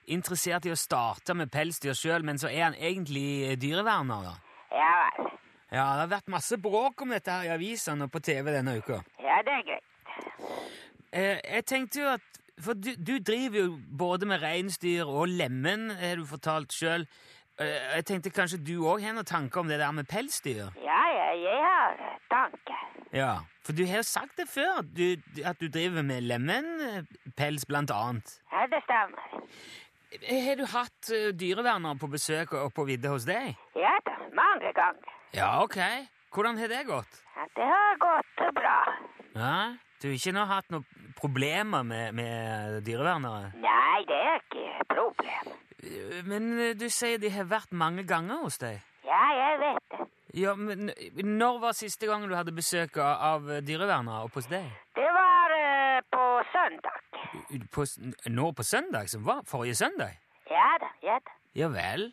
interessert 0.09 0.65
i 0.65 0.73
å 0.73 0.79
starte 0.87 1.37
med 1.37 1.53
pelsdyr 1.53 1.93
sjøl, 1.93 2.25
men 2.25 2.41
så 2.41 2.49
er 2.49 2.71
han 2.71 2.79
egentlig 2.81 3.27
eh, 3.45 3.59
dyreverner, 3.61 4.25
da. 4.31 4.65
Ja 4.73 4.89
vel. 5.05 5.29
Ja, 5.69 5.85
det 5.85 6.01
har 6.01 6.13
vært 6.17 6.33
masse 6.33 6.57
bråk 6.57 7.05
om 7.05 7.13
dette 7.13 7.37
her 7.37 7.51
i 7.51 7.55
avisene 7.59 8.09
og 8.09 8.17
på 8.17 8.25
TV 8.25 8.55
denne 8.57 8.79
uka. 8.81 9.03
Ja, 9.21 9.37
det 9.45 9.59
er 9.61 9.67
greit. 9.69 9.87
Eh, 11.13 11.39
jeg 11.43 11.65
tenkte 11.67 11.99
jo 12.03 12.07
at 12.13 12.21
For 12.61 12.73
du, 12.77 12.91
du 12.95 13.17
driver 13.25 13.57
jo 13.57 13.77
både 13.97 14.27
med 14.29 14.41
reinsdyr 14.43 15.07
og 15.09 15.27
lemen, 15.27 15.89
har 15.97 16.15
du 16.19 16.25
fortalt 16.29 16.71
sjøl. 16.75 17.07
Eh, 17.59 17.95
jeg 17.97 18.05
tenkte 18.05 18.29
kanskje 18.29 18.59
du 18.61 18.83
òg 18.85 19.01
har 19.01 19.15
noen 19.17 19.25
tanker 19.25 19.63
om 19.63 19.67
det 19.71 19.79
der 19.81 19.91
med 19.97 20.05
pelsdyr? 20.11 20.67
Ja, 20.83 20.99
ja, 21.15 21.25
jeg 21.41 21.63
har 21.65 21.95
eh, 22.05 22.19
tanker. 22.29 22.83
Ja, 23.17 23.31
For 23.65 23.73
du 23.73 23.81
har 23.89 24.03
jo 24.03 24.05
sagt 24.07 24.37
det 24.37 24.45
før, 24.47 24.83
du, 24.85 25.17
at 25.43 25.57
du 25.59 25.67
driver 25.73 26.05
med 26.05 26.21
lemenpels, 26.29 27.65
blant 27.65 27.91
annet. 27.91 28.37
Ja, 28.53 28.67
det 28.71 28.83
stemmer. 28.85 29.41
Eh, 30.21 30.39
Har 30.45 30.55
du 30.61 30.65
hatt 30.75 31.11
dyrevernere 31.41 31.97
på 31.97 32.07
besøk 32.13 32.53
og 32.61 32.73
på 32.77 32.85
vidde 32.87 33.09
hos 33.09 33.25
deg? 33.25 33.55
Ja 33.75 33.95
da, 34.05 34.15
mange 34.37 34.69
ganger. 34.77 35.15
Ja, 35.33 35.49
ok. 35.63 35.79
Hvordan 36.31 36.57
har 36.61 36.67
det 36.71 36.85
gått? 36.87 37.23
Ja, 37.35 37.47
det 37.57 37.67
har 37.73 37.97
gått 38.05 38.43
bra. 38.55 38.77
Ja, 39.35 39.55
Du 40.01 40.07
har 40.07 40.15
ikke 40.17 40.33
nå 40.33 40.43
hatt 40.49 40.71
noen 40.73 40.85
problemer 41.13 41.83
med, 41.85 42.15
med 42.17 42.79
dyrevernere? 42.87 43.51
Nei, 43.61 43.99
det 44.09 44.17
er 44.17 44.39
ikke 44.39 44.85
problem. 44.89 45.51
Men 46.25 46.47
eh, 46.57 46.71
du 46.77 46.87
sier 46.89 47.21
de 47.21 47.29
har 47.29 47.45
vært 47.49 47.75
mange 47.77 48.05
ganger 48.09 48.41
hos 48.41 48.57
deg? 48.61 48.79
Ja, 49.05 49.21
jeg 49.37 49.59
vet 49.61 49.93
det. 49.93 50.07
Ja, 50.41 50.55
men 50.55 50.89
Når 51.37 51.59
var 51.59 51.75
siste 51.77 52.07
gang 52.09 52.25
du 52.25 52.33
hadde 52.33 52.55
besøk 52.55 52.97
av 53.03 53.45
dyrevernere 53.67 54.25
oppe 54.25 54.41
hos 54.41 54.49
deg? 54.49 54.71
Det 54.97 55.09
var 55.13 55.53
uh, 55.53 55.99
på 56.15 56.25
søndag. 56.53 56.97
På, 57.69 57.85
nå 58.31 58.51
på 58.57 58.65
søndag, 58.65 59.09
som 59.11 59.27
var 59.27 59.45
forrige 59.45 59.77
søndag? 59.83 60.17
Ja 60.49 60.71
da, 60.81 60.89
ja 61.05 61.19
da. 61.21 61.37
Ja 61.53 61.69
vel. 61.69 62.09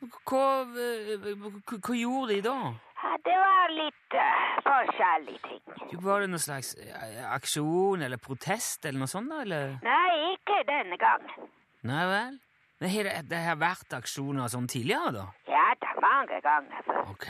Hva, 0.00 0.44
eh, 0.78 1.26
hva, 1.26 1.50
hva 1.74 1.96
gjorde 1.96 2.36
de 2.36 2.40
da? 2.44 2.56
Ja, 3.00 3.16
det 3.24 3.36
var 3.40 3.72
litt 3.72 4.16
uh, 4.16 4.60
forskjellige 4.66 5.40
ting. 5.46 5.96
Var 6.04 6.20
det 6.20 6.28
noen 6.30 6.42
slags 6.42 6.74
eh, 6.84 7.24
aksjon 7.32 8.04
eller 8.04 8.20
protest 8.20 8.84
eller 8.84 9.00
noe 9.02 9.10
sånt? 9.10 9.32
da, 9.32 9.40
eller? 9.46 9.74
Nei, 9.84 10.34
ikke 10.34 10.60
denne 10.68 11.00
gangen. 11.00 11.50
Nei 11.88 12.04
vel? 12.10 12.38
Men 12.80 12.92
har 12.92 13.08
det, 13.08 13.14
det 13.28 13.40
har 13.44 13.58
vært 13.60 13.96
aksjoner 13.96 14.52
sånn 14.52 14.68
tidligere, 14.68 15.12
da? 15.16 15.26
Ja 15.48 15.66
da, 15.80 15.94
mange 16.04 16.40
ganger 16.44 16.84
før. 16.86 17.00
Ok. 17.12 17.28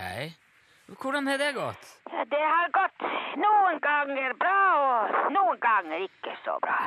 Hvordan 0.99 1.31
har 1.31 1.39
det 1.39 1.53
gått? 1.55 1.89
Ja, 2.11 2.25
det 2.35 2.43
har 2.43 2.71
gått 2.75 3.07
noen 3.39 3.79
ganger 3.83 4.35
bra, 4.39 4.59
og 4.83 5.33
noen 5.35 5.63
ganger 5.63 6.07
ikke 6.07 6.35
så 6.45 6.57
bra. 6.63 6.79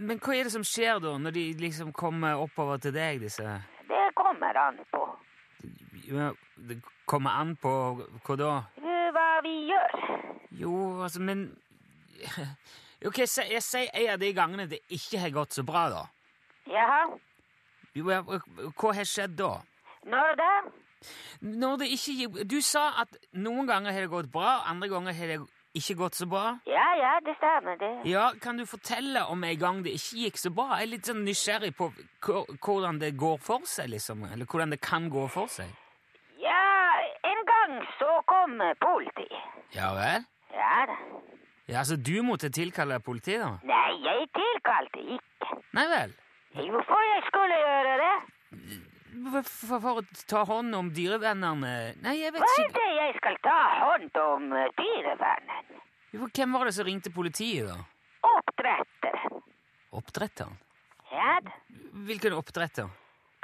Men 0.00 0.20
hva 0.20 0.36
er 0.36 0.48
det 0.48 0.52
som 0.54 0.64
skjer 0.64 1.00
da, 1.00 1.16
når 1.20 1.36
de 1.36 1.44
liksom 1.60 1.92
kommer 1.96 2.40
oppover 2.40 2.80
til 2.80 2.94
deg, 2.96 3.20
disse 3.20 3.44
Det 3.88 4.04
kommer 4.16 4.56
an 4.56 4.78
på 4.92 5.02
Ja, 6.08 6.30
Det 6.68 6.80
kommer 7.08 7.30
an 7.40 7.56
på 7.56 7.70
hva 8.26 8.36
da? 8.36 8.52
hva 9.14 9.26
vi 9.42 9.54
gjør. 9.70 9.94
Jo, 10.60 10.74
altså, 11.02 11.20
men 11.20 11.46
Ok, 13.06 13.22
jeg 13.24 13.62
sier 13.64 13.88
en 13.96 14.10
av 14.12 14.20
de 14.20 14.32
gangene 14.36 14.66
det 14.68 14.82
ikke 14.92 15.22
har 15.22 15.32
gått 15.32 15.56
så 15.56 15.64
bra, 15.64 15.86
da. 15.88 16.02
Jaha, 16.68 17.00
Jo, 17.96 18.10
ja, 18.12 18.20
Hva 18.22 18.92
har 18.94 19.08
skjedd 19.08 19.38
da? 19.40 19.54
når 20.06 20.36
det? 20.36 20.52
Når 21.40 21.80
det 21.80 21.88
ikke 21.96 22.44
Du 22.44 22.60
sa 22.64 22.90
at 23.02 23.16
noen 23.32 23.66
ganger 23.68 23.92
har 23.96 24.04
det 24.04 24.12
gått 24.12 24.30
bra, 24.32 24.60
andre 24.68 24.88
ganger 24.92 25.16
har 25.16 25.32
det 25.32 25.40
ikke 25.74 25.94
gått 25.94 26.16
så 26.18 26.26
bra. 26.26 26.58
Ja, 26.66 26.86
ja, 26.98 27.12
det 27.24 27.36
stemmer 27.38 27.76
det. 27.78 27.90
Ja, 28.10 28.32
Kan 28.42 28.58
du 28.58 28.66
fortelle 28.66 29.22
om 29.30 29.44
en 29.44 29.58
gang 29.58 29.84
det 29.84 29.92
ikke 29.94 30.24
gikk 30.24 30.40
så 30.42 30.50
bra? 30.50 30.80
Jeg 30.80 30.88
er 30.88 30.90
litt 30.90 31.06
sånn 31.06 31.22
nysgjerrig 31.24 31.70
på 31.78 31.92
hvordan 32.26 32.98
det 32.98 33.12
går 33.16 33.38
for 33.38 33.64
seg, 33.70 33.92
liksom. 33.94 34.24
Eller 34.32 34.50
hvordan 34.50 34.74
det 34.74 34.80
kan 34.82 35.06
gå 35.12 35.28
for 35.30 35.46
seg. 35.46 35.70
Ja, 38.50 38.56
en 38.56 38.58
gang 38.58 38.58
så 38.58 38.58
kom 38.58 38.60
eh, 38.60 38.74
politiet. 38.74 39.38
Ja 39.72 39.94
vel? 39.94 40.24
Ja 40.52 40.86
da. 40.86 40.96
Ja, 41.66 41.84
Så 41.84 41.96
du 41.96 42.22
måtte 42.22 42.50
tilkalle 42.50 43.00
politi, 43.00 43.38
da? 43.38 43.58
Nei, 43.62 44.02
jeg 44.02 44.28
tilkalte 44.34 44.98
ikke. 44.98 45.58
Nei 45.72 45.86
vel? 45.86 46.14
Hvorfor 46.54 47.02
jeg 47.06 47.22
skulle 47.28 47.58
gjøre 47.60 47.92
det? 48.00 48.16
For, 49.30 49.78
for, 49.80 50.00
å 50.00 50.02
ta 50.26 50.44
hånd 50.48 50.74
om 50.74 50.88
dyrevennene 50.94 51.94
Nei, 52.02 52.14
jeg 52.22 52.32
vet 52.32 52.42
Hva 52.42 52.50
er 52.62 52.72
det 52.74 52.86
jeg 52.96 53.14
skal 53.18 53.36
ta 53.44 53.58
hånd 53.84 54.16
om 54.22 54.52
eh, 54.56 54.70
Hvem 56.10 56.56
var 56.56 56.66
det 56.66 56.74
som 56.74 56.88
ringte 56.88 57.12
politiet, 57.14 57.68
da? 57.68 57.76
Oppdretteren. 58.26 59.42
Oppdretteren? 59.94 60.58
Ja 61.12 61.38
da. 61.44 61.54
Hvilken 62.06 62.34
oppdretter? 62.34 62.90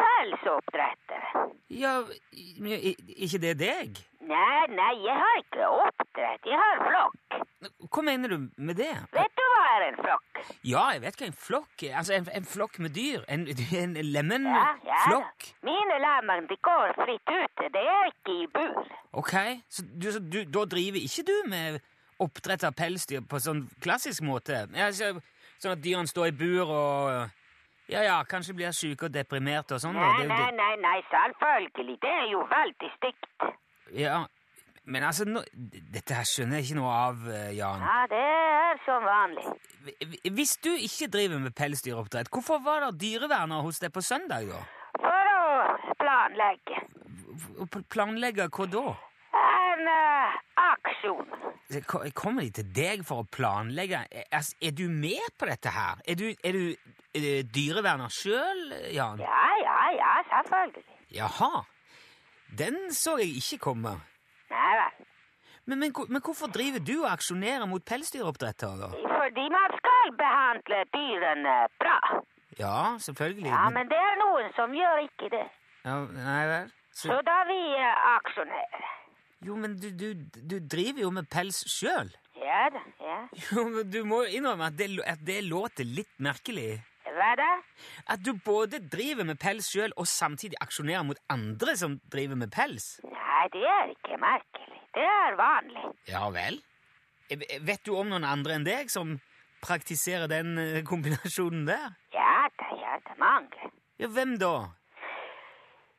Pelsoppdretteren. 0.00 1.54
Ja, 1.70 2.00
ikke 2.26 3.42
det 3.42 3.54
deg? 3.60 4.00
Nei, 4.26 4.66
nei, 4.74 4.92
jeg 5.04 5.14
har 5.14 5.36
ikke 5.38 5.66
oppdrett. 5.70 6.46
Jeg 6.50 6.58
har 6.58 6.80
flokk. 6.82 7.36
Hva 7.94 8.02
mener 8.02 8.32
du 8.32 8.46
med 8.58 8.78
det? 8.78 8.92
Vet 9.14 9.34
du 9.38 9.42
hva 9.52 9.60
er 9.76 9.84
en 9.86 9.98
flokk? 10.00 10.40
Ja, 10.66 10.82
jeg 10.94 11.02
vet 11.04 11.20
hva 11.20 11.26
en 11.28 11.36
flokk 11.46 11.84
er. 11.86 11.92
Altså, 12.00 12.16
en, 12.16 12.26
en 12.34 12.48
flokk 12.48 12.78
med 12.82 12.94
dyr. 12.96 13.22
En, 13.30 13.46
en 13.82 13.96
Ja, 14.50 14.64
ja 14.86 15.02
da. 15.12 15.20
Mine 15.66 15.98
lemmer 16.02 16.42
de 16.50 16.56
går 16.68 16.94
fritt 16.98 17.30
ute. 17.30 17.68
De 17.76 17.82
er 17.82 18.10
ikke 18.10 18.34
i 18.34 18.48
bur. 18.54 18.80
Ok, 19.12 19.34
så, 19.70 19.84
du, 19.86 20.10
så 20.12 20.20
du, 20.20 20.42
da 20.42 20.64
driver 20.74 20.98
ikke 20.98 21.26
du 21.30 21.36
med 21.52 21.78
oppdrett 22.22 22.64
av 22.66 22.74
pelsdyr 22.74 23.22
på 23.28 23.40
sånn 23.42 23.66
klassisk 23.84 24.24
måte? 24.26 24.64
Altså, 24.74 25.12
sånn 25.60 25.76
at 25.76 25.84
dyrene 25.84 26.10
står 26.10 26.32
i 26.32 26.38
bur 26.40 26.64
og 26.66 27.12
Ja, 27.86 28.00
ja, 28.02 28.16
kanskje 28.26 28.56
blir 28.58 28.74
syke 28.74 29.06
og 29.06 29.14
deprimerte 29.14 29.76
og 29.76 29.84
sånn? 29.84 29.94
Nei, 29.94 30.26
nei, 30.26 30.50
nei, 30.58 30.72
nei, 30.82 30.96
selvfølgelig. 31.12 32.00
Det 32.02 32.10
er 32.10 32.26
jo 32.32 32.42
veldig 32.50 32.90
stygt. 32.96 33.46
Ja, 33.96 34.18
men 34.86 35.02
altså, 35.02 35.24
nå, 35.26 35.40
dette 35.94 36.14
her 36.14 36.26
skjønner 36.28 36.60
jeg 36.60 36.68
ikke 36.68 36.78
noe 36.78 36.92
av, 36.94 37.22
eh, 37.32 37.48
Jan. 37.56 37.80
Ja, 37.82 38.02
det 38.12 38.20
er 38.22 38.82
som 38.84 39.06
vanlig. 39.06 39.46
Hvis 40.36 40.56
du 40.62 40.70
ikke 40.74 41.08
driver 41.14 41.40
med 41.42 41.54
pelsdyroppdrett, 41.58 42.30
hvorfor 42.30 42.60
var 42.62 42.84
det 42.86 43.00
dyreverner 43.02 43.64
hos 43.66 43.80
deg 43.82 43.92
på 43.94 44.02
søndag, 44.04 44.46
da? 44.50 44.60
For 45.00 45.32
å 45.36 45.96
planlegge 46.00 46.78
P 47.72 47.80
Planlegge 47.92 48.46
hva 48.48 48.66
da? 48.72 48.84
en 49.36 49.88
uh, 49.92 50.36
aksjon. 50.62 51.26
Ko- 51.90 52.00
Kommer 52.16 52.46
de 52.46 52.50
til 52.60 52.68
deg 52.72 53.02
for 53.04 53.24
å 53.24 53.26
planlegge? 53.28 53.98
Er, 54.10 54.24
altså, 54.38 54.54
er 54.64 54.72
du 54.78 54.86
med 54.88 55.26
på 55.38 55.48
dette 55.50 55.72
her? 55.74 55.98
Er 56.08 56.16
du, 56.16 56.24
er 56.32 56.56
du 56.56 56.62
eh, 57.12 57.42
dyreverner 57.44 58.08
sjøl, 58.14 58.62
Jan? 58.94 59.20
Ja, 59.20 59.42
ja, 59.64 59.76
ja, 59.98 60.12
selvfølgelig. 60.30 60.86
Jaha. 61.18 61.64
Den 62.58 62.76
så 62.94 63.16
jeg 63.20 63.36
ikke 63.40 63.58
komme. 63.70 63.96
Nei 64.50 64.72
vel. 64.80 65.04
Men, 65.66 65.80
men, 65.82 65.92
men 66.14 66.22
hvorfor 66.22 66.46
driver 66.54 66.78
du 66.78 66.92
og 67.02 67.08
aksjonerer 67.10 67.66
mot 67.66 67.82
pelsdyroppdrettere? 67.84 68.92
Fordi 69.02 69.46
man 69.50 69.72
skal 69.80 70.12
behandle 70.20 70.82
dyrene 70.94 71.54
bra. 71.82 71.96
Ja, 72.60 72.76
selvfølgelig. 73.02 73.50
Ja, 73.50 73.64
men 73.74 73.90
det 73.90 73.98
er 73.98 74.20
noen 74.20 74.52
som 74.56 74.70
gjør 74.76 75.02
ikke 75.08 75.32
det. 75.34 75.42
ja, 75.84 75.96
Nei 76.14 76.44
vel? 76.52 76.70
Så, 76.96 77.10
Så 77.10 77.16
da 77.26 77.40
vi 77.50 77.58
eh, 77.76 78.06
aksjonerer. 78.14 78.86
jo, 79.44 79.56
men 79.60 79.74
du, 79.82 79.90
du, 79.90 80.06
du 80.54 80.56
driver 80.64 81.02
jo 81.02 81.10
med 81.18 81.26
pels 81.28 81.58
sjøl. 81.68 82.14
Ja 82.40 82.68
da, 82.72 82.80
ja. 83.02 83.18
Jo, 83.50 83.66
men 83.68 83.90
du 83.90 83.98
må 84.08 84.22
jo 84.24 84.38
innrømme 84.38 84.70
at 84.70 84.78
det, 84.78 84.86
at 85.04 85.20
det 85.26 85.42
låter 85.50 85.84
litt 85.84 86.14
merkelig. 86.22 86.78
Hva 87.16 87.30
da? 87.40 87.50
At 88.12 88.20
du 88.26 88.32
både 88.44 88.80
driver 88.92 89.24
med 89.24 89.38
pels 89.40 89.70
sjøl 89.72 89.94
og 89.96 90.06
samtidig 90.10 90.58
aksjonerer 90.60 91.04
mot 91.08 91.20
andre 91.32 91.76
som 91.80 91.98
driver 92.12 92.36
med 92.36 92.50
pels. 92.52 92.98
Nei, 93.08 93.44
det 93.54 93.62
er 93.64 93.92
ikke 93.94 94.18
merkelig. 94.20 94.80
Det 94.96 95.04
er 95.04 95.36
vanlig. 95.38 95.84
Ja 96.08 96.26
vel? 96.34 96.60
Eh, 97.32 97.40
Vet 97.66 97.82
du 97.88 97.94
om 97.98 98.08
noen 98.12 98.24
andre 98.28 98.56
enn 98.58 98.64
deg 98.68 98.92
som 98.92 99.16
praktiserer 99.64 100.28
den 100.30 100.56
eh, 100.60 100.82
kombinasjonen 100.86 101.64
der? 101.68 101.96
Ja 102.14 102.46
da, 102.60 102.68
ja 102.80 102.98
da, 103.08 103.16
mange. 103.20 103.72
Ja, 104.00 104.08
hvem 104.12 104.36
da? 104.40 104.52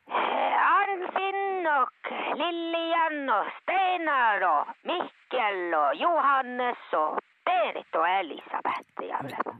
Eh, 0.08 0.68
Arnfinn 0.70 1.66
og 1.74 2.12
Lillian 2.40 3.28
og 3.34 3.50
Steinar 3.58 4.44
og 4.48 4.70
Mikkel 4.88 5.74
og 5.76 5.98
Johannes 6.00 6.86
og 6.96 7.18
Berit 7.48 7.98
og 8.00 8.06
Elisabeth. 8.20 9.04
i 9.04 9.10
alle 9.18 9.40
fall. 9.44 9.58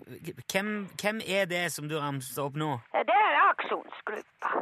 Hvem, 0.53 0.71
hvem 1.03 1.21
er 1.27 1.45
det 1.51 1.65
som 1.75 1.89
du 1.91 1.97
ramser 2.01 2.43
opp 2.45 2.57
nå? 2.61 2.71
Eh, 2.95 3.05
Det 3.09 3.17
er 3.17 3.39
aksjonsgruppa. 3.49 4.53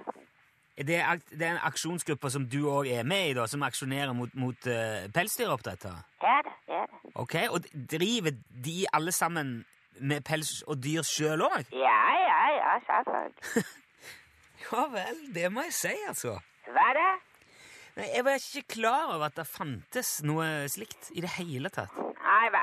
Det, 0.76 0.96
er, 1.00 1.20
det 1.32 1.40
er 1.46 1.54
en 1.54 1.62
aksjonsgruppe 1.64 2.28
som 2.30 2.44
du 2.52 2.58
òg 2.68 2.90
er 2.92 3.06
med 3.08 3.30
i, 3.30 3.34
da, 3.38 3.46
som 3.48 3.62
aksjonerer 3.64 4.12
mot, 4.12 4.34
mot 4.36 4.66
uh, 4.68 5.06
pelsdyroppdrett? 5.14 5.86
Ja, 5.88 5.94
Det 6.20 6.34
er 6.34 6.42
det, 6.44 6.52
det 6.68 6.76
er 6.82 6.90
det. 6.92 7.12
Ok, 7.16 7.34
Og 7.50 7.64
driver 7.94 8.34
de 8.66 8.74
alle 8.92 9.12
sammen 9.12 9.54
med 10.00 10.20
pels 10.28 10.58
og 10.68 10.76
dyr 10.84 11.00
sjøl 11.08 11.46
òg? 11.46 11.70
Ja, 11.72 12.00
ja, 12.26 12.40
ja, 12.58 12.74
selvfølgelig. 12.90 13.64
Ja 14.66 14.82
vel, 14.90 15.18
det 15.34 15.46
må 15.54 15.62
jeg 15.68 15.72
si, 15.78 15.92
altså. 16.08 16.32
Hva 16.66 16.84
er 16.90 16.96
det? 16.98 17.10
Nei, 17.96 18.06
Jeg 18.16 18.24
var 18.26 18.38
ikke 18.40 18.62
klar 18.74 19.12
over 19.14 19.28
at 19.30 19.36
det 19.38 19.44
fantes 19.46 20.10
noe 20.26 20.46
slikt 20.72 21.12
i 21.14 21.22
det 21.22 21.30
hele 21.36 21.70
tatt. 21.72 21.92
Nei, 21.96 22.48
hva? 22.52 22.62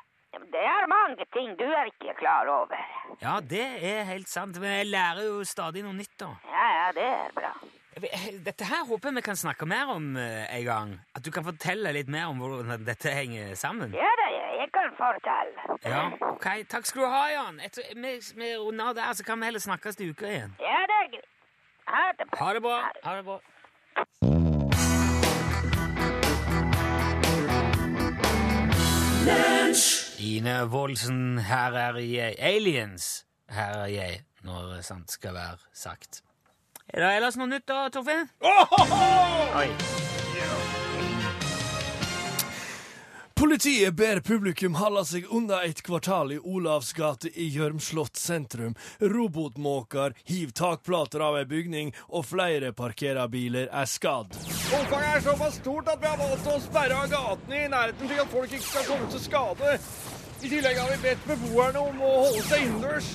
Det 0.54 0.62
er 0.62 0.86
mange 0.90 1.26
ting 1.34 1.56
du 1.58 1.66
er 1.66 1.86
ikke 1.90 2.14
klar 2.20 2.46
over. 2.62 2.78
Ja, 3.22 3.40
det 3.54 3.64
er 3.92 4.04
helt 4.04 4.30
sant, 4.30 4.60
men 4.62 4.70
jeg 4.78 4.86
lærer 4.94 5.24
jo 5.26 5.44
stadig 5.44 5.82
noe 5.86 5.96
nytt, 5.98 6.14
da. 6.22 6.30
Ja, 6.46 6.68
ja, 6.78 6.92
det 6.98 7.08
er 7.10 7.32
bra. 7.40 7.54
Dette 8.46 8.66
her 8.66 8.86
håper 8.90 9.10
jeg 9.10 9.16
vi 9.16 9.22
kan 9.22 9.38
snakke 9.38 9.66
mer 9.70 9.86
om 9.96 10.18
eh, 10.18 10.58
en 10.58 10.66
gang. 10.66 10.94
At 11.16 11.26
du 11.26 11.32
kan 11.32 11.46
fortelle 11.46 11.94
litt 11.98 12.10
mer 12.10 12.26
om 12.30 12.38
hvordan 12.42 12.86
dette 12.86 13.10
henger 13.14 13.56
sammen. 13.58 13.94
Ja 13.98 14.12
da, 14.20 14.30
jeg 14.60 14.70
kan 14.74 14.94
fortelle. 14.98 15.78
Ja, 15.86 16.04
ok. 16.30 16.48
Takk 16.70 16.86
skal 16.90 17.02
du 17.02 17.08
ha, 17.08 17.24
Jan. 17.34 17.60
Etter, 17.66 17.90
vi, 17.96 18.16
vi 18.38 18.54
runder 18.58 18.92
av 18.92 18.96
der, 18.98 19.14
så 19.18 19.26
kan 19.26 19.40
vi 19.40 19.50
heller 19.50 19.64
snakkes 19.64 19.96
til 19.98 20.14
uka 20.14 20.30
igjen. 20.30 20.54
Ja, 20.62 20.82
det 20.90 20.98
er 21.02 21.08
greit. 21.18 21.30
Ha 21.94 22.08
det 22.20 22.30
bra. 22.30 22.38
Ha 22.46 22.54
det 22.54 22.62
bra. 22.62 22.78
Ha 23.04 23.12
det 23.18 23.26
bra. 23.30 23.40
Ine 30.24 30.66
Woldsen, 30.72 31.38
her 31.38 31.74
er 31.76 31.98
jeg. 32.00 32.36
Aliens, 32.40 33.26
her 33.50 33.74
er 33.82 33.88
jeg, 33.92 34.22
når 34.44 34.80
sant 34.82 35.12
skal 35.12 35.34
være 35.36 35.58
sagt. 35.76 36.22
Er 36.88 37.04
det 37.04 37.10
ellers 37.18 37.36
noe 37.36 37.50
nytt 37.52 37.68
da, 37.68 37.90
Torfinn? 37.92 38.30
Oi. 38.40 39.68
Politiet 43.44 43.98
ber 44.00 44.22
publikum 44.24 44.78
holde 44.80 45.02
seg 45.10 45.26
unna 45.28 45.58
et 45.68 45.82
kvartal 45.84 46.32
i 46.32 46.40
Olavs 46.40 46.94
gate 46.96 47.28
i 47.36 47.50
Gjørmslott 47.52 48.16
sentrum. 48.16 48.78
Robotmåker 49.04 50.16
hiver 50.30 50.56
takplater 50.56 51.26
av 51.28 51.42
ei 51.42 51.44
bygning, 51.50 51.92
og 52.08 52.30
flere 52.30 52.72
parkerer 52.78 53.28
biler 53.34 53.68
er 53.68 53.90
skadd. 53.90 54.38
Omfanget 54.72 55.10
er 55.18 55.28
såpass 55.28 55.60
stort 55.60 55.92
at 55.92 56.00
vi 56.00 56.08
har 56.14 56.22
valgt 56.24 56.48
å 56.48 56.60
sperre 56.64 57.04
av 57.04 57.12
gatene 57.12 57.64
i 57.66 57.72
nærheten 57.76 58.08
slik 58.08 58.24
at 58.24 58.36
folk 58.38 58.54
ikke 58.54 58.70
skal 58.70 58.92
komme 58.94 59.12
til 59.12 59.26
skade. 59.28 59.80
I 60.44 60.50
tillegg 60.52 60.76
har 60.76 60.90
vi 60.92 60.98
bedt 61.06 61.22
beboerne 61.24 61.80
om 61.80 62.02
å 62.04 62.10
holde 62.26 62.42
seg 62.50 62.66
innendørs. 62.66 63.14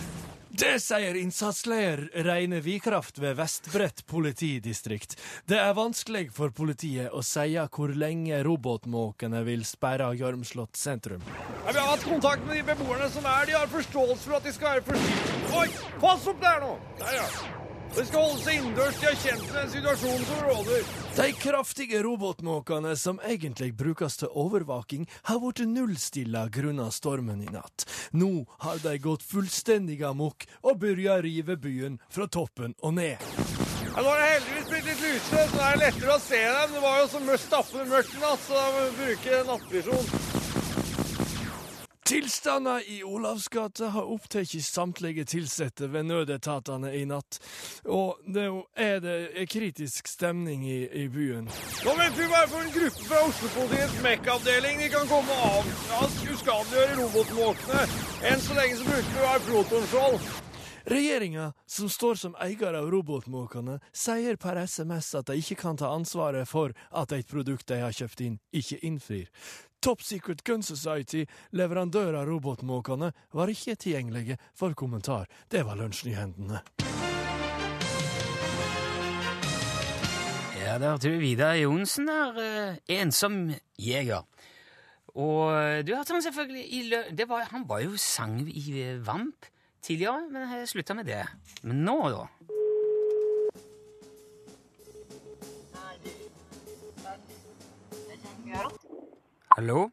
Det 0.58 0.78
sier 0.80 1.14
innsatsleder 1.20 2.00
Reine 2.24 2.62
Vikraft 2.64 3.20
ved 3.20 3.36
Vestbrett 3.38 4.00
politidistrikt. 4.08 5.12
Det 5.46 5.58
er 5.60 5.76
vanskelig 5.76 6.30
for 6.34 6.50
politiet 6.56 7.12
å 7.12 7.20
si 7.22 7.52
hvor 7.76 7.92
lenge 7.92 8.40
robotmåkene 8.48 9.44
vil 9.46 9.62
sperre 9.68 10.08
Gjørmslott 10.16 10.80
sentrum. 10.80 11.22
Ja, 11.28 11.68
vi 11.68 11.78
har 11.78 11.92
hatt 11.92 12.08
kontakt 12.08 12.48
med 12.48 12.56
de 12.56 12.64
beboerne 12.72 13.12
som 13.12 13.28
er. 13.28 13.44
De 13.46 13.58
har 13.60 13.70
forståelse 13.76 14.24
for 14.24 14.40
at 14.40 14.48
de 14.48 14.56
skal 14.56 14.78
være 14.78 14.88
forsiktige. 14.88 15.54
Oi, 15.60 15.68
pass 16.00 16.28
opp 16.32 16.40
der 16.42 16.64
nå! 16.64 16.74
Der, 17.04 17.20
ja. 17.20 17.28
De 17.96 18.04
skal 18.06 18.22
holdes 18.22 18.46
innendørs. 18.52 18.98
De 19.00 19.08
er 19.10 19.16
kjent 19.18 19.44
med 19.46 19.56
den 19.58 19.70
situasjonen 19.72 20.24
som 20.28 20.42
råder. 20.46 20.90
De 21.18 21.28
kraftige 21.40 22.02
robotmåkene 22.06 22.94
som 22.96 23.20
egentlig 23.26 23.72
brukes 23.76 24.20
til 24.20 24.32
overvåking, 24.32 25.08
har 25.30 25.40
blitt 25.42 25.64
nullstilla 25.66 26.46
grunnet 26.54 26.94
stormen 26.94 27.42
i 27.42 27.50
natt. 27.52 27.86
Nå 28.12 28.46
har 28.64 28.80
de 28.84 28.96
gått 29.02 29.26
fullstendig 29.26 30.02
amok 30.06 30.46
og 30.62 30.78
begynt 30.82 31.12
å 31.12 31.20
rive 31.24 31.58
byen 31.60 31.98
fra 32.10 32.28
toppen 32.30 32.76
og 32.82 32.96
ned. 33.00 33.22
Ja, 33.98 34.02
nå 34.04 34.10
er 34.14 34.20
det 34.20 34.26
heldigvis 34.30 34.68
blitt 34.70 34.90
litt 34.92 35.00
lysere, 35.02 35.46
så 35.50 35.56
det 35.58 35.68
er 35.68 35.80
lettere 35.82 36.14
å 36.14 36.20
se 36.22 36.42
dem. 36.44 36.74
Det 36.76 36.82
var 36.84 37.00
jo 37.00 37.08
så 37.10 37.22
mørkt 37.24 37.46
stappende 37.48 37.88
mørkt 37.90 38.14
i 38.14 38.22
natt, 38.22 38.44
så 38.46 38.60
da 38.60 38.66
må 38.74 38.84
vi 38.84 38.98
bruke 39.00 39.40
nattvisjon. 39.48 40.37
Tilstander 42.08 42.90
i 42.90 43.04
Olavsgata 43.04 43.86
har 43.86 44.06
opptatt 44.08 44.54
samtlige 44.64 45.26
ansatte 45.36 45.90
ved 45.92 46.06
nødetatene 46.08 46.94
i 46.96 47.02
natt, 47.04 47.36
og 47.84 48.16
det 48.24 48.46
er 48.80 49.02
det 49.04 49.16
er 49.36 49.44
kritisk 49.44 50.08
stemning 50.08 50.64
i, 50.64 50.78
i 50.88 51.04
byen. 51.12 51.52
Nå 51.84 51.98
venter 52.00 52.22
vi 52.22 52.30
bare 52.32 52.48
for 52.48 52.64
en 52.64 52.72
gruppe 52.78 53.04
fra 53.10 53.20
Oslo-politiets 53.28 54.00
MEC-avdeling. 54.08 54.80
De 54.80 54.88
kan 54.96 55.08
komme 55.12 55.36
av 55.52 55.68
ja, 55.68 56.02
uskadeliggjøre 56.32 57.00
robotmåkene. 57.04 57.86
Enn 58.32 58.40
så 58.40 58.56
lenge 58.56 58.80
så 58.80 58.88
bruker 58.88 59.12
vi 59.12 59.26
bare 59.28 59.48
protonskjold. 59.52 60.47
Regjeringa, 60.88 61.52
som 61.66 61.88
står 61.88 62.14
som 62.14 62.36
eier 62.40 62.72
av 62.78 62.86
robotmåkene, 62.88 63.74
sier 63.92 64.38
per 64.40 64.56
SMS 64.62 65.10
at 65.18 65.28
de 65.28 65.34
ikke 65.36 65.58
kan 65.60 65.76
ta 65.76 65.90
ansvaret 65.92 66.48
for 66.48 66.72
at 66.96 67.12
et 67.12 67.28
produkt 67.28 67.68
de 67.68 67.76
har 67.82 67.92
kjøpt 67.92 68.22
inn, 68.24 68.38
ikke 68.56 68.78
innfrir. 68.88 69.26
Top 69.84 70.00
Secret 70.00 70.40
Gun 70.48 70.64
Society, 70.64 71.26
leverandør 71.52 72.16
av 72.22 72.24
robotmåkene, 72.30 73.10
var 73.36 73.52
ikke 73.52 73.76
tilgjengelige 73.76 74.38
for 74.56 74.72
kommentar. 74.72 75.28
Det 75.52 75.60
var 75.68 75.76
lunsjnyhendene. 75.76 76.62
Ja, 80.56 80.78
der 80.80 80.94
hørte 80.94 81.12
du 81.12 81.20
Vidar 81.20 81.52
Johnsen 81.60 82.08
der, 82.08 82.40
eh, 82.40 82.80
ensom 82.96 83.52
jeger. 83.76 84.24
Og 85.12 85.52
eh, 85.52 85.84
du 85.84 85.92
hørte 85.92 86.16
han 86.16 86.24
selvfølgelig 86.24 86.66
i 86.72 86.82
lø... 86.88 87.04
Var, 87.28 87.46
han 87.52 87.68
var 87.68 87.84
jo 87.84 87.96
sang 88.00 88.40
i 88.48 88.66
eh, 88.86 88.98
Vamp 89.04 89.52
tidligere, 89.82 90.28
men 90.30 90.50
jeg 90.52 90.68
slutta 90.68 90.94
med 90.94 91.04
det. 91.08 91.22
Men 91.62 91.84
nå, 91.84 91.98
da? 92.14 92.26
Hallo? 99.56 99.88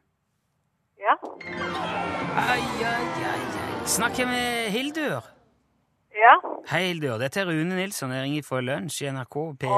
Ja. 0.98 1.14
Ai, 2.36 2.60
ai, 2.60 2.84
ai, 2.84 3.32
ai. 3.32 3.86
Snakker 3.86 4.18
jeg 4.18 4.28
med 4.28 4.70
Hildur? 4.70 5.24
Ja. 6.14 6.34
Hei, 6.70 6.86
Hildur. 6.86 7.18
Dette 7.18 7.40
er 7.40 7.46
Rune 7.46 7.76
Nilsson. 7.76 8.12
Jeg 8.12 8.22
ringer 8.22 8.42
fra 8.46 8.60
Lunsj 8.60 9.02
i 9.02 9.10
NRK 9.10 9.36
P1. 9.62 9.70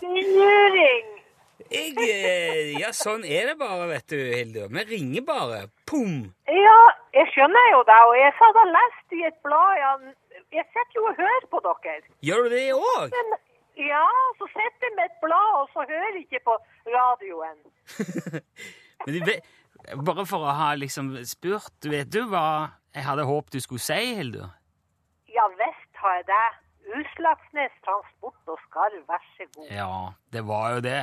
Din 0.00 0.26
luring! 0.38 1.17
Jeg, 1.68 1.92
eh, 2.00 2.78
ja, 2.80 2.92
sånn 2.96 3.26
er 3.28 3.50
det 3.50 3.58
bare, 3.60 3.88
vet 3.90 4.06
du, 4.08 4.16
Hildur. 4.16 4.70
Vi 4.72 4.84
ringer 4.88 5.24
bare. 5.26 5.58
Pum! 5.88 6.30
Ja, 6.48 6.78
jeg 7.16 7.28
skjønner 7.34 7.68
jo 7.74 7.82
det, 7.88 7.98
og 8.08 8.14
jeg 8.16 8.32
satt 8.38 8.60
og 8.62 8.72
leste 8.72 9.18
i 9.18 9.26
et 9.28 9.36
blad. 9.44 9.74
Ja. 9.82 9.92
Jeg 10.54 10.64
sitter 10.72 10.96
jo 10.96 11.04
og 11.10 11.20
hører 11.20 11.46
på 11.52 11.60
dere. 11.66 12.00
Gjør 12.24 12.46
du 12.46 12.54
det 12.54 12.64
òg? 12.72 13.18
Ja, 13.78 14.06
så 14.40 14.48
sitter 14.54 14.88
jeg 14.88 14.94
med 14.96 15.10
et 15.10 15.18
blad, 15.22 15.50
og 15.60 15.68
så 15.74 15.84
hører 15.84 16.08
jeg 16.16 16.24
ikke 16.24 16.40
på 16.48 16.56
radioen. 16.88 17.58
Men 19.06 19.20
vet, 19.28 19.52
bare 20.08 20.24
for 20.26 20.48
å 20.48 20.56
ha 20.56 20.72
liksom 20.80 21.12
spurt, 21.28 21.76
vet 21.84 22.08
du 22.14 22.24
hva 22.32 22.46
jeg 22.96 23.04
hadde 23.06 23.28
håpet 23.28 23.58
du 23.58 23.62
skulle 23.62 23.84
si, 23.84 24.16
Hildur? 24.18 24.48
Ja 25.30 25.44
visst 25.54 26.00
har 26.00 26.16
jeg 26.18 26.26
det. 26.32 26.46
Utslagsnes 26.98 27.74
Transport 27.84 28.50
og 28.50 28.58
Skarv, 28.64 29.02
vær 29.06 29.24
så 29.36 29.46
god. 29.54 29.68
Ja, 29.70 29.92
det 30.32 30.42
var 30.48 30.72
jo 30.74 30.80
det. 30.88 31.02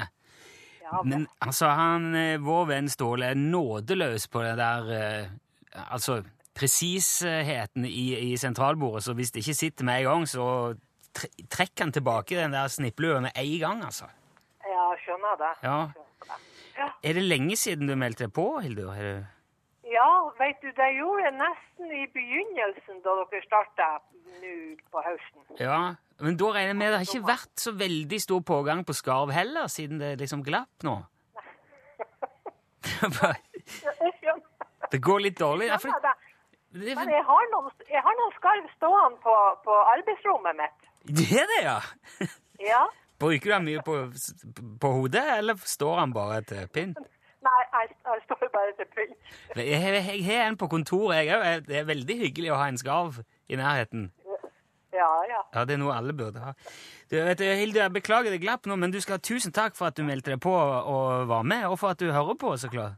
Men 1.04 1.28
altså, 1.41 1.69
han, 1.76 2.15
eh, 2.15 2.39
vår 2.41 2.65
venn 2.69 2.89
Ståle 2.89 3.32
er 3.34 3.39
nådeløs 3.39 4.28
på 4.32 4.43
det 4.45 4.56
der 4.60 4.91
eh, 4.95 5.34
Altså, 5.91 6.21
presisheten 6.56 7.84
i, 7.86 8.32
i 8.32 8.38
sentralbordet, 8.39 9.04
så 9.04 9.13
hvis 9.13 9.34
det 9.36 9.41
ikke 9.43 9.58
sitter 9.58 9.86
med 9.86 10.00
en 10.00 10.06
gang, 10.08 10.28
så 10.30 10.45
tre 11.15 11.28
trekker 11.52 11.84
han 11.84 11.91
tilbake 11.91 12.38
den 12.38 12.56
der 12.56 12.71
snipplua 12.71 13.19
med 13.26 13.36
en 13.36 13.60
gang, 13.60 13.84
altså. 13.84 14.08
ja 14.63 14.86
skjønner 15.04 15.36
det. 15.41 15.52
Ja. 15.63 15.78
Skjønner 15.91 16.30
det. 16.30 16.39
Ja. 16.78 16.88
Er 17.04 17.19
det 17.19 17.24
lenge 17.24 17.58
siden 17.60 17.91
du 17.91 17.95
meldte 18.00 18.28
deg 18.28 18.34
på, 18.36 18.48
Hildur? 18.63 18.95
Ja, 19.96 20.12
vet 20.40 20.60
du, 20.64 20.70
det 20.76 20.90
gjorde 20.98 21.24
jeg 21.24 21.36
nesten 21.40 21.92
i 21.96 22.06
begynnelsen 22.12 23.02
da 23.06 23.14
dere 23.22 23.42
starta 23.46 23.90
nå 24.42 24.54
på 24.92 25.04
høsten. 25.06 25.46
Ja, 25.62 25.80
men 26.24 26.40
da 26.40 26.52
regner 26.56 26.74
jeg 26.74 26.80
med 26.80 26.92
det 26.92 27.00
har 27.02 27.08
ikke 27.08 27.30
vært 27.30 27.64
så 27.64 27.72
veldig 27.80 28.20
stor 28.24 28.42
pågang 28.48 28.84
på 28.88 28.96
skarv 28.98 29.32
heller, 29.36 29.70
siden 29.72 30.02
det 30.02 30.16
liksom 30.22 30.44
glapp 30.46 30.88
nå? 30.88 31.00
Det 34.92 35.00
går 35.02 35.24
litt 35.26 35.40
dårlig. 35.40 35.66
Ja, 35.72 35.78
det, 35.82 36.94
Men 37.00 37.10
jeg 37.10 37.24
har 37.26 37.48
noen, 37.52 37.72
jeg 37.90 38.02
har 38.06 38.18
noen 38.20 38.34
skarv 38.36 38.68
stående 38.76 39.18
på, 39.24 39.34
på 39.66 39.78
arbeidsrommet 39.96 40.60
mitt. 40.60 40.86
det 41.18 41.26
er 41.42 41.50
det, 41.50 41.62
ja! 41.66 41.80
Ja. 42.62 42.84
Bruker 43.20 43.48
du 43.50 43.54
den 43.56 43.68
mye 43.70 43.82
på, 43.86 43.98
på 44.82 44.92
hodet, 44.92 45.24
eller 45.40 45.60
står 45.64 46.02
han 46.04 46.14
bare 46.14 46.42
til 46.48 46.68
pynt? 46.76 47.00
Nei, 47.46 47.62
jeg, 47.74 47.96
jeg 48.10 48.22
står 48.26 48.48
bare 48.54 48.74
til 48.80 48.88
pynt. 48.96 49.34
Jeg, 49.56 50.26
har 50.26 50.48
en 50.50 50.58
på 50.58 50.68
kontoret, 50.72 51.18
jeg 51.26 51.36
òg. 51.36 51.66
Det 51.68 51.78
er 51.82 51.90
veldig 51.90 52.16
hyggelig 52.24 52.52
å 52.56 52.60
ha 52.62 52.70
en 52.72 52.80
skarv 52.82 53.20
i 53.50 53.60
nærheten. 53.60 54.08
Ja, 54.96 55.10
ja. 55.28 55.42
Ja, 55.54 55.66
det 55.68 55.76
er 55.76 55.82
noe 55.82 55.94
alle 55.94 56.14
burde 56.16 56.40
ha. 56.40 56.54
Du, 57.12 57.18
vet, 57.20 57.38
du, 57.38 57.44
Hilde, 57.44 57.82
jeg 57.84 57.94
beklager 57.98 58.32
det 58.32 58.40
glapp 58.42 58.66
nå, 58.70 58.78
men 58.80 58.94
du 58.94 58.98
skal 59.04 59.18
ha 59.20 59.24
tusen 59.24 59.54
takk 59.54 59.76
for 59.78 59.90
at 59.92 59.98
du 60.00 60.06
meldte 60.08 60.32
deg 60.32 60.40
på 60.42 60.54
og 60.56 61.28
var 61.30 61.44
med, 61.44 61.66
og 61.68 61.78
for 61.82 61.92
at 61.94 62.00
du 62.00 62.08
hører 62.16 62.38
på, 62.40 62.54
så 62.58 62.72
klart. 62.72 62.96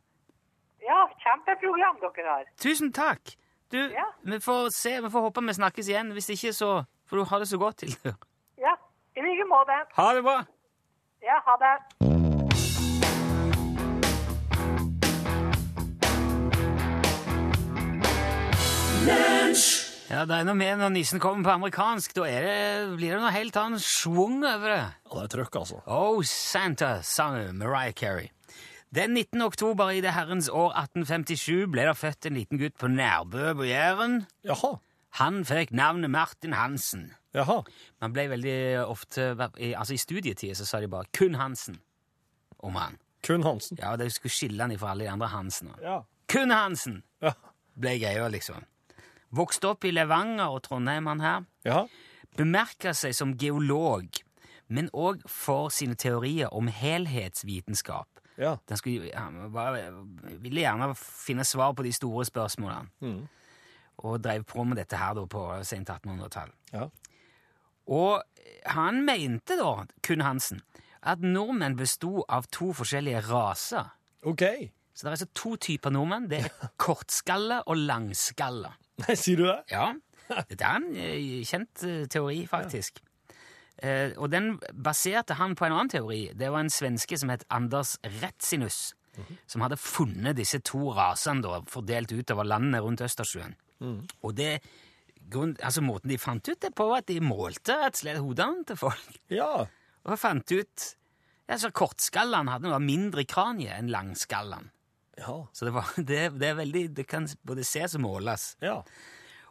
Ja, 0.86 1.02
kjempeprogram 1.24 1.98
dere 2.04 2.28
har. 2.30 2.46
Tusen 2.62 2.94
takk! 2.96 3.34
Du, 3.72 3.82
Ja. 3.92 4.06
vi 4.24 4.40
får 4.40 4.70
se, 4.72 4.94
vi 5.04 5.10
får 5.12 5.26
håpe 5.26 5.42
vi 5.44 5.58
snakkes 5.58 5.90
igjen. 5.90 6.14
Hvis 6.16 6.30
ikke, 6.38 6.54
så 6.56 6.70
får 7.10 7.18
du 7.18 7.24
ha 7.34 7.40
det 7.40 7.48
så 7.50 7.58
godt, 7.60 7.82
Hilde. 7.84 8.16
Ja, 8.62 8.78
i 9.18 9.26
like 9.26 9.50
måte. 9.50 9.82
Ha 9.98 10.14
det 10.16 10.24
bra! 10.24 10.38
Ja, 11.26 11.42
ha 11.50 11.58
det. 11.66 12.17
Ja, 20.08 20.22
det 20.24 20.38
er 20.38 20.46
noe 20.48 20.56
med 20.56 20.78
når 20.80 20.94
nissen 20.96 21.20
kommer 21.20 21.44
på 21.44 21.52
amerikansk. 21.58 22.14
Da 22.16 22.24
er 22.32 22.46
det, 22.48 22.96
blir 22.96 23.18
det 23.18 23.20
noe 23.20 23.34
helt 23.36 23.58
annet 23.60 23.84
schwung 23.84 24.38
over 24.48 24.72
det. 24.72 24.84
Ja, 25.04 25.14
det 25.18 25.24
er 25.26 25.32
trøkk, 25.36 25.58
altså. 25.60 25.82
Oh, 25.92 26.22
Santa, 26.24 26.94
sang 27.04 27.36
Mariah 27.60 27.92
Carey. 27.98 28.30
Den 28.96 29.12
19. 29.18 29.42
oktober 29.44 29.92
i 29.92 30.00
det 30.00 30.14
herrens 30.16 30.48
år 30.48 30.72
1857 30.80 31.66
ble 31.74 31.84
det 31.90 31.98
født 32.00 32.30
en 32.30 32.38
liten 32.40 32.62
gutt 32.62 32.78
på 32.80 32.88
Nærbø 32.88 33.50
på 33.60 33.68
Jæren. 33.68 34.22
Jaha. 34.48 34.78
Han 35.20 35.42
fikk 35.48 35.74
navnet 35.76 36.12
Martin 36.14 36.56
Hansen. 36.56 37.10
Jaha. 37.36 37.60
Man 38.00 38.14
ble 38.16 38.30
veldig 38.32 38.56
ofte 38.88 39.28
Altså 39.36 39.94
I 39.94 40.00
studietida 40.00 40.56
så 40.56 40.66
sa 40.66 40.80
de 40.80 40.88
bare 40.88 41.06
'kun 41.12 41.36
Hansen' 41.36 41.80
om 42.64 42.76
han. 42.76 42.98
Kun 43.24 43.44
Hansen. 43.44 43.78
Ja, 43.82 43.96
De 43.98 44.10
skulle 44.10 44.32
skille 44.32 44.62
han 44.62 44.78
fra 44.80 44.92
alle 44.92 45.04
de 45.04 45.10
andre 45.12 45.28
Hansene. 45.28 45.76
Ja. 45.82 46.00
Kun 46.30 46.50
Hansen 46.52 47.04
Ja. 47.22 47.34
ble 47.80 48.00
greia, 48.00 48.28
liksom. 48.30 48.64
Vokste 49.36 49.74
opp 49.74 49.86
i 49.88 49.92
Levanger 49.92 50.48
og 50.48 50.62
Trondheim, 50.68 51.08
han 51.10 51.24
her. 51.24 51.48
Ja. 51.68 51.82
Bemerka 52.38 52.94
seg 52.96 53.16
som 53.18 53.34
geolog, 53.40 54.22
men 54.68 54.92
òg 54.94 55.24
for 55.32 55.72
sine 55.74 55.98
teorier 56.00 56.54
om 56.56 56.70
helhetsvitenskap. 56.72 58.08
Ja. 58.38 58.58
Den 58.70 58.78
skulle, 58.78 59.10
han 59.18 59.50
var, 59.54 59.80
ville 60.44 60.62
gjerne 60.62 60.92
finne 61.00 61.46
svar 61.48 61.74
på 61.74 61.84
de 61.88 61.92
store 61.96 62.26
spørsmålene. 62.28 62.88
Mm. 63.02 63.20
Og 64.06 64.22
drev 64.22 64.44
på 64.46 64.64
med 64.64 64.78
dette 64.78 65.00
her 65.00 65.16
da 65.18 65.26
på 65.26 65.44
sent 65.66 65.90
1800-tall. 65.90 66.54
Ja. 66.76 66.88
Og 67.88 68.22
han 68.70 69.02
mente 69.08 69.58
da, 69.58 69.88
kun 70.06 70.22
Hansen, 70.22 70.62
at 71.02 71.24
nordmenn 71.24 71.78
besto 71.80 72.22
av 72.30 72.50
to 72.54 72.74
forskjellige 72.78 73.24
raser. 73.32 73.90
OK. 74.28 74.44
Så 74.94 75.06
det 75.06 75.10
er 75.10 75.16
altså 75.16 75.30
to 75.38 75.56
typer 75.62 75.94
nordmenn. 75.94 76.28
Det 76.30 76.44
er 76.46 76.70
kortskalle 76.82 77.64
og 77.66 77.80
langskalle. 77.80 78.74
Nei, 79.04 79.16
sier 79.20 79.40
du 79.40 79.46
det? 79.46 79.60
Ja, 79.72 79.92
dette 80.50 80.64
er 80.64 80.80
en 80.80 80.88
eh, 80.98 81.44
kjent 81.48 81.84
eh, 81.86 82.06
teori, 82.12 82.42
faktisk. 82.50 83.02
Eh, 83.78 84.16
og 84.18 84.32
den 84.34 84.56
baserte 84.74 85.38
han 85.38 85.56
på 85.58 85.68
en 85.68 85.76
annen 85.76 85.94
teori. 85.94 86.24
Det 86.38 86.50
var 86.54 86.66
en 86.66 86.74
svenske 86.74 87.20
som 87.20 87.32
het 87.34 87.46
Anders 87.54 87.98
Retsinus, 88.22 88.96
som 89.50 89.64
hadde 89.66 89.80
funnet 89.82 90.38
disse 90.38 90.60
to 90.66 90.92
rasene 90.94 91.42
da, 91.46 91.62
fordelt 91.70 92.12
utover 92.14 92.46
landene 92.46 92.84
rundt 92.86 93.02
Østersjøen. 93.06 93.56
Og 94.26 94.36
det, 94.38 94.60
grunn, 95.30 95.56
altså 95.62 95.82
måten 95.86 96.12
de 96.12 96.20
fant 96.22 96.50
ut 96.50 96.62
det 96.62 96.74
på, 96.78 96.86
var 96.90 97.02
at 97.02 97.10
de 97.10 97.18
målte 97.22 97.78
rett 97.78 97.98
og 97.98 98.02
slett 98.02 98.22
hodene 98.22 98.66
til 98.68 98.80
folk. 98.80 99.20
Ja. 99.34 99.66
Og 100.06 100.20
fant 100.22 100.54
ut 100.54 100.88
altså 101.48 101.70
så 101.70 101.76
Kortskallene 101.76 102.54
hadde 102.54 102.70
noe 102.70 102.82
mindre 102.84 103.24
kranie 103.30 103.74
enn 103.78 103.92
langskallene. 103.94 104.74
Ja. 105.18 105.38
Så 105.54 105.66
det, 105.66 105.74
var, 105.76 105.92
det, 106.10 106.20
det 106.40 106.52
er 106.52 106.60
veldig, 106.60 106.84
det 106.98 107.08
kan 107.10 107.28
både 107.48 107.66
ses 107.68 107.96
og 107.98 108.04
måles. 108.06 108.52
Ja. 108.64 108.82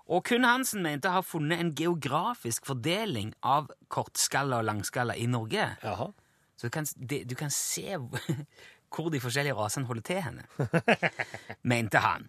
Og 0.07 0.23
kun 0.29 0.45
Hansen 0.47 0.85
mente 0.87 1.11
å 1.11 1.17
ha 1.19 1.25
funnet 1.27 1.59
en 1.59 1.73
geografisk 1.75 2.69
fordeling 2.69 3.33
av 3.43 3.73
kortskaller 3.91 4.63
og 4.63 4.69
langskaller 4.69 5.19
i 5.19 5.27
Norge. 5.27 5.67
Jaha. 5.83 6.13
Så 6.57 6.69
du 6.69 6.73
kan, 6.73 6.87
de, 6.97 7.25
du 7.29 7.35
kan 7.37 7.51
se 7.53 7.99
hvor 8.97 9.11
de 9.13 9.19
forskjellige 9.21 9.57
rasene 9.59 9.85
holder 9.91 10.05
til 10.07 10.21
henne, 10.25 10.45
mente 11.73 11.99
han. 12.01 12.29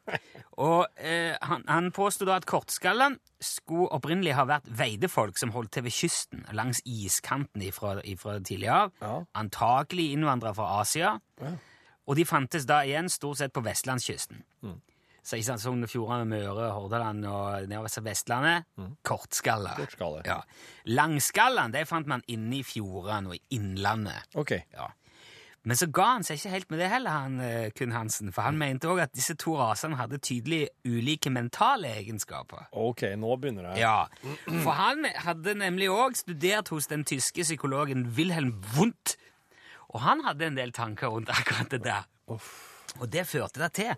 Og 0.58 0.88
eh, 0.98 1.38
han, 1.48 1.62
han 1.70 1.92
påstod 1.96 2.28
da 2.28 2.40
at 2.42 2.48
kortskallene 2.50 3.22
skulle 3.40 3.88
opprinnelig 3.96 4.34
ha 4.36 4.44
vært 4.50 4.68
veidefolk 4.80 5.38
som 5.40 5.54
holdt 5.56 5.76
til 5.78 5.86
ved 5.86 5.96
kysten, 5.96 6.44
langs 6.58 6.82
iskanten 6.84 7.62
ifra, 7.70 8.00
ifra 8.04 8.40
tidlig 8.42 8.72
av, 8.74 8.92
Ja. 9.06 9.14
antakelig 9.38 10.10
innvandrere 10.18 10.58
fra 10.58 10.72
Asia, 10.82 11.14
og 12.08 12.16
de 12.16 12.26
fantes 12.26 12.66
da 12.68 12.82
igjen 12.88 13.10
stort 13.12 13.42
sett 13.42 13.54
på 13.54 13.64
vestlandskysten. 13.66 14.44
Så 15.28 15.36
ikke 15.36 15.58
Sogn 15.60 15.84
og 15.84 15.90
Fjordane, 15.92 16.24
Møre, 16.30 16.70
Hordaland 16.72 17.26
og 17.28 17.66
nedover 17.68 17.92
til 17.92 18.06
Vestlandet. 18.06 18.64
Kortskalle. 19.04 19.74
Kortskalle. 19.76 20.22
Ja. 20.24 20.38
Langskallene 20.88 21.76
det 21.76 21.88
fant 21.90 22.08
man 22.08 22.24
inne 22.32 22.62
i 22.62 22.64
fjordene 22.64 23.34
og 23.34 23.36
i 23.36 23.58
innlandet. 23.58 24.24
OK. 24.40 24.56
Ja. 24.72 24.88
Men 25.68 25.76
så 25.76 25.90
ga 25.92 26.06
han 26.14 26.24
seg 26.24 26.38
ikke 26.40 26.52
helt 26.54 26.70
med 26.72 26.80
det 26.80 26.88
heller, 26.94 27.12
han 27.12 27.40
eh, 27.44 27.72
kun 27.76 27.92
Hansen. 27.92 28.32
For 28.32 28.46
han 28.48 28.56
mente 28.56 28.88
òg 28.88 29.02
at 29.04 29.12
disse 29.18 29.36
to 29.36 29.58
rasene 29.60 29.98
hadde 30.00 30.22
tydelig 30.24 30.62
ulike 30.88 31.28
mentale 31.34 31.90
egenskaper. 32.00 32.70
OK, 32.72 33.04
nå 33.20 33.36
begynner 33.36 33.74
det. 33.74 33.82
Ja, 33.82 34.06
For 34.48 34.72
han 34.80 35.04
hadde 35.26 35.58
nemlig 35.60 35.90
òg 35.92 36.16
studert 36.16 36.72
hos 36.72 36.88
den 36.88 37.04
tyske 37.04 37.44
psykologen 37.44 38.08
Wilhelm 38.16 38.56
Wundt. 38.78 39.18
Og 39.94 40.02
han 40.04 40.24
hadde 40.26 40.50
en 40.50 40.58
del 40.60 40.74
tanker 40.76 41.12
rundt 41.14 41.32
akkurat 41.32 41.72
det 41.72 41.84
der. 41.86 42.08
Og 42.98 43.06
det 43.12 43.28
førte 43.30 43.62
da 43.62 43.70
til 43.72 43.94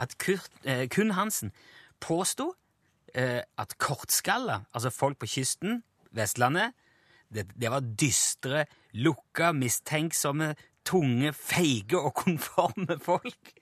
at 0.00 0.14
Kurt, 0.18 0.50
eh, 0.64 0.86
kun 0.88 1.10
Hansen 1.16 1.52
påsto 2.00 2.54
eh, 3.14 3.42
at 3.58 3.76
kortskaller, 3.78 4.64
altså 4.74 4.90
folk 4.90 5.18
på 5.18 5.26
kysten, 5.26 5.82
Vestlandet, 6.14 6.74
det, 7.34 7.48
det 7.58 7.70
var 7.70 7.82
dystre, 7.82 8.64
lukka, 8.92 9.52
mistenksomme, 9.52 10.54
tunge, 10.86 11.32
feige 11.32 11.98
og 11.98 12.14
konforme 12.14 12.98
folk. 13.02 13.54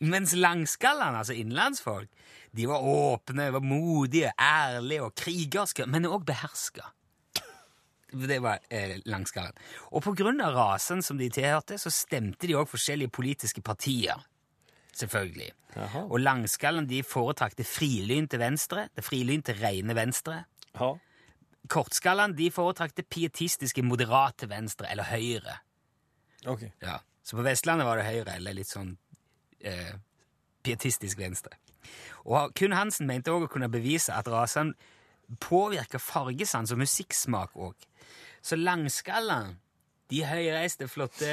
Mens 0.00 0.34
langskallene, 0.36 1.20
altså 1.20 1.36
innlandsfolk, 1.36 2.08
de 2.56 2.66
var 2.68 2.84
åpne, 2.84 3.50
var 3.52 3.64
modige, 3.64 4.32
ærlige 4.40 5.04
og 5.06 5.14
krigerske, 5.14 5.86
men 5.86 6.08
òg 6.08 6.24
beherska. 6.28 6.90
Det 8.10 8.40
var 8.42 8.58
eh, 8.70 8.98
langskallen. 9.06 9.54
Og 9.92 10.06
av 10.42 10.54
rasen 10.54 11.02
som 11.02 11.18
de 11.18 11.28
tilhørte, 11.30 11.78
så 11.78 11.90
stemte 11.90 12.46
de 12.46 12.56
òg 12.58 12.68
forskjellige 12.68 13.10
politiske 13.14 13.62
partier. 13.62 14.18
Selvfølgelig. 14.92 15.52
Aha. 15.76 16.02
Og 16.10 16.20
langskallen 16.20 16.88
de 16.90 17.02
foretrakk 17.06 17.56
det 17.56 17.66
frilynte 17.66 18.38
venstre, 18.38 18.88
det 18.96 19.04
frilynte 19.04 19.54
rene 19.54 19.94
venstre. 19.94 20.44
Ja. 20.74 20.94
Kortskallen 21.70 22.34
de 22.36 22.50
foretrakk 22.50 22.96
det 22.96 23.06
pietistiske 23.06 23.82
moderate 23.86 24.48
venstre, 24.50 24.90
eller 24.90 25.06
høyre. 25.06 25.60
OK. 26.46 26.66
Ja. 26.82 26.98
Så 27.22 27.36
på 27.36 27.44
Vestlandet 27.46 27.86
var 27.86 28.00
det 28.00 28.08
høyre, 28.08 28.36
eller 28.40 28.56
litt 28.56 28.70
sånn 28.70 28.96
eh, 29.60 29.92
pietistisk 30.64 31.20
venstre. 31.20 31.54
Og 32.26 32.54
kun 32.56 32.74
Hansen 32.76 33.08
mente 33.08 33.32
òg 33.32 33.46
å 33.46 33.52
kunne 33.52 33.70
bevise 33.72 34.12
at 34.12 34.28
rasene 34.28 34.74
påvirker 35.40 36.02
fargesans 36.02 36.72
og 36.74 36.82
musikksmak 36.82 37.54
òg. 37.54 37.76
Så 38.42 38.56
langskallene, 38.56 39.56
de 40.10 40.24
høyreiste, 40.26 40.88
flotte, 40.90 41.28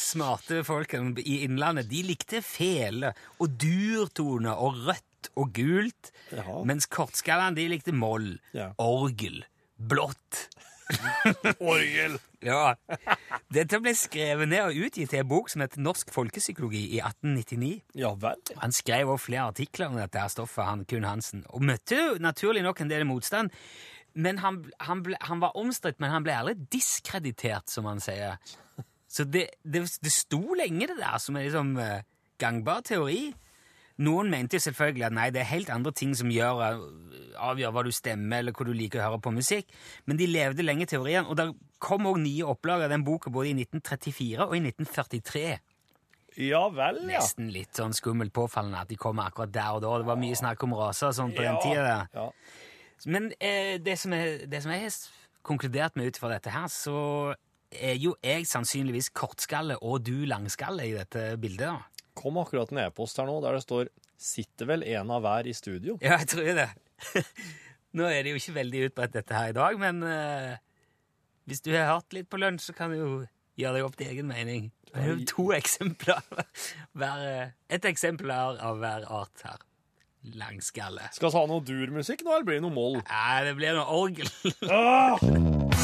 smarte 0.00 0.62
folkene 0.64 1.20
i 1.20 1.40
Innlandet, 1.44 1.88
de 1.90 2.02
likte 2.06 2.40
fele 2.44 3.10
og 3.42 3.58
durtone 3.60 4.54
og 4.56 4.78
rødt 4.88 5.28
og 5.40 5.50
gult, 5.56 6.12
Jaha. 6.32 6.62
mens 6.68 6.86
kortskallene, 6.88 7.56
de 7.58 7.68
likte 7.74 7.92
moll, 7.92 8.38
Ja. 8.56 8.70
orgel, 8.78 9.42
blått. 9.76 10.46
Orgel! 11.64 12.18
Ja. 12.44 12.74
Dette 13.52 13.78
ble 13.80 13.94
skrevet 13.96 14.50
ned 14.50 14.66
og 14.66 14.76
utgitt 14.84 15.14
i 15.16 15.20
en 15.22 15.28
bok 15.30 15.48
som 15.48 15.62
heter 15.64 15.80
Norsk 15.80 16.10
folkepsykologi 16.12 16.82
i 16.92 17.00
1899. 17.00 17.70
Ja 17.96 18.10
vel. 18.20 18.36
Han 18.60 18.74
skrev 18.76 19.08
også 19.14 19.30
flere 19.30 19.46
artikler 19.48 19.88
om 19.88 19.96
dette 19.96 20.26
stoffet, 20.32 20.66
han 20.68 20.84
kun 20.88 21.06
Hansen, 21.08 21.44
og 21.48 21.64
møtte 21.64 21.96
jo 21.96 22.18
naturlig 22.20 22.62
nok 22.66 22.84
en 22.84 22.92
del 22.92 23.06
motstand. 23.08 23.52
Men 24.14 24.38
han, 24.38 24.60
han, 24.86 25.02
ble, 25.02 25.18
han 25.26 25.40
var 25.42 25.56
omstridt, 25.58 25.98
men 26.02 26.12
han 26.12 26.26
ble 26.26 26.36
aldri 26.38 26.54
diskreditert, 26.70 27.70
som 27.70 27.88
han 27.90 28.02
sier. 28.02 28.38
Så 29.10 29.26
det, 29.26 29.48
det, 29.62 29.84
det 30.02 30.12
sto 30.12 30.56
lenge, 30.58 30.88
det 30.90 30.98
der, 31.00 31.18
som 31.22 31.36
en 31.36 31.46
liksom, 31.46 31.74
eh, 31.82 32.06
gangbar 32.42 32.84
teori. 32.86 33.32
Noen 34.02 34.30
mente 34.30 34.58
jo 34.58 34.64
selvfølgelig 34.64 35.04
at 35.06 35.14
nei, 35.14 35.28
det 35.34 35.44
er 35.44 35.52
helt 35.52 35.70
andre 35.70 35.92
ting 35.94 36.14
som 36.18 36.30
gjør, 36.34 36.62
eh, 36.66 37.34
avgjør 37.42 37.74
hva 37.74 37.84
du 37.86 37.92
stemmer, 37.94 38.42
eller 38.42 38.54
hvor 38.54 38.66
du 38.66 38.74
liker 38.74 39.02
å 39.02 39.08
høre 39.08 39.20
på 39.22 39.34
musikk, 39.34 39.70
men 40.06 40.18
de 40.18 40.30
levde 40.30 40.66
lenge 40.66 40.88
teorien, 40.90 41.26
og 41.26 41.38
det 41.38 41.52
kom 41.82 42.08
òg 42.10 42.18
nye 42.22 42.48
opplag 42.54 42.86
av 42.86 42.94
den 42.94 43.06
boka 43.06 43.30
både 43.34 43.52
i 43.52 43.56
1934 43.58 44.48
og 44.48 44.56
i 44.56 44.62
1943. 44.64 45.46
Ja 46.42 46.64
vel, 46.74 47.04
ja. 47.06 47.20
Nesten 47.20 47.50
litt 47.54 47.78
sånn 47.78 47.94
skummelt 47.94 48.34
påfallende 48.34 48.80
at 48.82 48.90
de 48.90 48.98
kom 48.98 49.20
akkurat 49.22 49.52
der 49.54 49.76
og 49.76 49.84
da. 49.84 49.92
Det 50.02 50.08
var 50.08 50.18
mye 50.18 50.38
snakk 50.38 50.64
om 50.66 50.74
raser 50.74 51.12
og 51.12 51.18
sånn 51.20 51.34
på 51.36 51.44
den 51.44 51.60
tida. 51.62 51.98
Ja. 52.10 52.24
Men 53.10 53.32
eh, 53.38 53.76
det, 53.82 53.98
som 54.00 54.14
det 54.14 54.62
som 54.62 54.72
jeg 54.72 54.86
har 54.86 54.98
konkludert 55.44 55.96
med 55.96 56.12
ut 56.12 56.20
fra 56.20 56.30
dette 56.32 56.52
her, 56.52 56.68
så 56.72 57.34
er 57.74 57.98
jo 57.98 58.14
jeg 58.22 58.46
sannsynligvis 58.46 59.10
kortskalle 59.16 59.76
og 59.82 60.04
du 60.06 60.24
langskalle 60.30 60.86
i 60.86 60.94
dette 60.94 61.34
bildet. 61.42 61.66
da. 61.66 61.82
kom 62.14 62.38
akkurat 62.38 62.70
en 62.70 62.84
e-post 62.84 63.18
her 63.18 63.26
nå 63.26 63.40
der 63.42 63.56
det 63.58 63.64
står 63.64 63.88
'Sitter 64.16 64.66
vel 64.66 64.84
en 64.86 65.10
av 65.10 65.22
hver 65.22 65.46
i 65.46 65.52
studio'? 65.52 65.98
Ja, 66.02 66.18
jeg 66.18 66.28
tror 66.28 66.54
det. 66.54 66.70
Nå 67.98 68.06
er 68.06 68.22
det 68.22 68.30
jo 68.30 68.38
ikke 68.40 68.54
veldig 68.54 68.84
utbredt 68.88 69.12
dette 69.12 69.34
her 69.34 69.50
i 69.50 69.56
dag, 69.56 69.78
men 69.78 70.02
eh, 70.02 70.56
hvis 71.44 71.60
du 71.60 71.70
har 71.74 71.92
hørt 71.92 72.14
litt 72.14 72.30
på 72.30 72.38
lunsj, 72.40 72.70
så 72.70 72.72
kan 72.72 72.90
du 72.90 72.96
jo 72.96 73.10
gjøre 73.58 73.74
deg 73.76 73.84
opp 73.84 73.96
til 73.98 74.08
egen 74.10 74.26
mening. 74.26 74.72
Det 74.88 75.02
er 75.02 75.10
jo 75.12 75.26
to 75.28 75.44
eksempler. 75.60 76.22
Hver, 76.94 77.26
eh, 77.28 77.52
et 77.68 77.84
eksempel 77.84 78.30
er 78.30 78.58
av 78.62 78.80
hver 78.80 79.06
art 79.10 79.44
her. 79.46 79.62
Langskalle. 80.32 81.10
Skal 81.12 81.28
vi 81.28 81.36
ha 81.36 81.46
noe 81.50 81.60
durmusikk 81.64 82.24
nå, 82.24 82.32
eller 82.32 82.46
blir 82.48 82.56
det 82.60 82.64
noe 82.64 82.72
moll? 82.74 82.96
Nei, 83.04 83.44
det 83.44 83.54
blir 83.58 83.76
noe 83.76 83.84
orgel. 83.92 84.28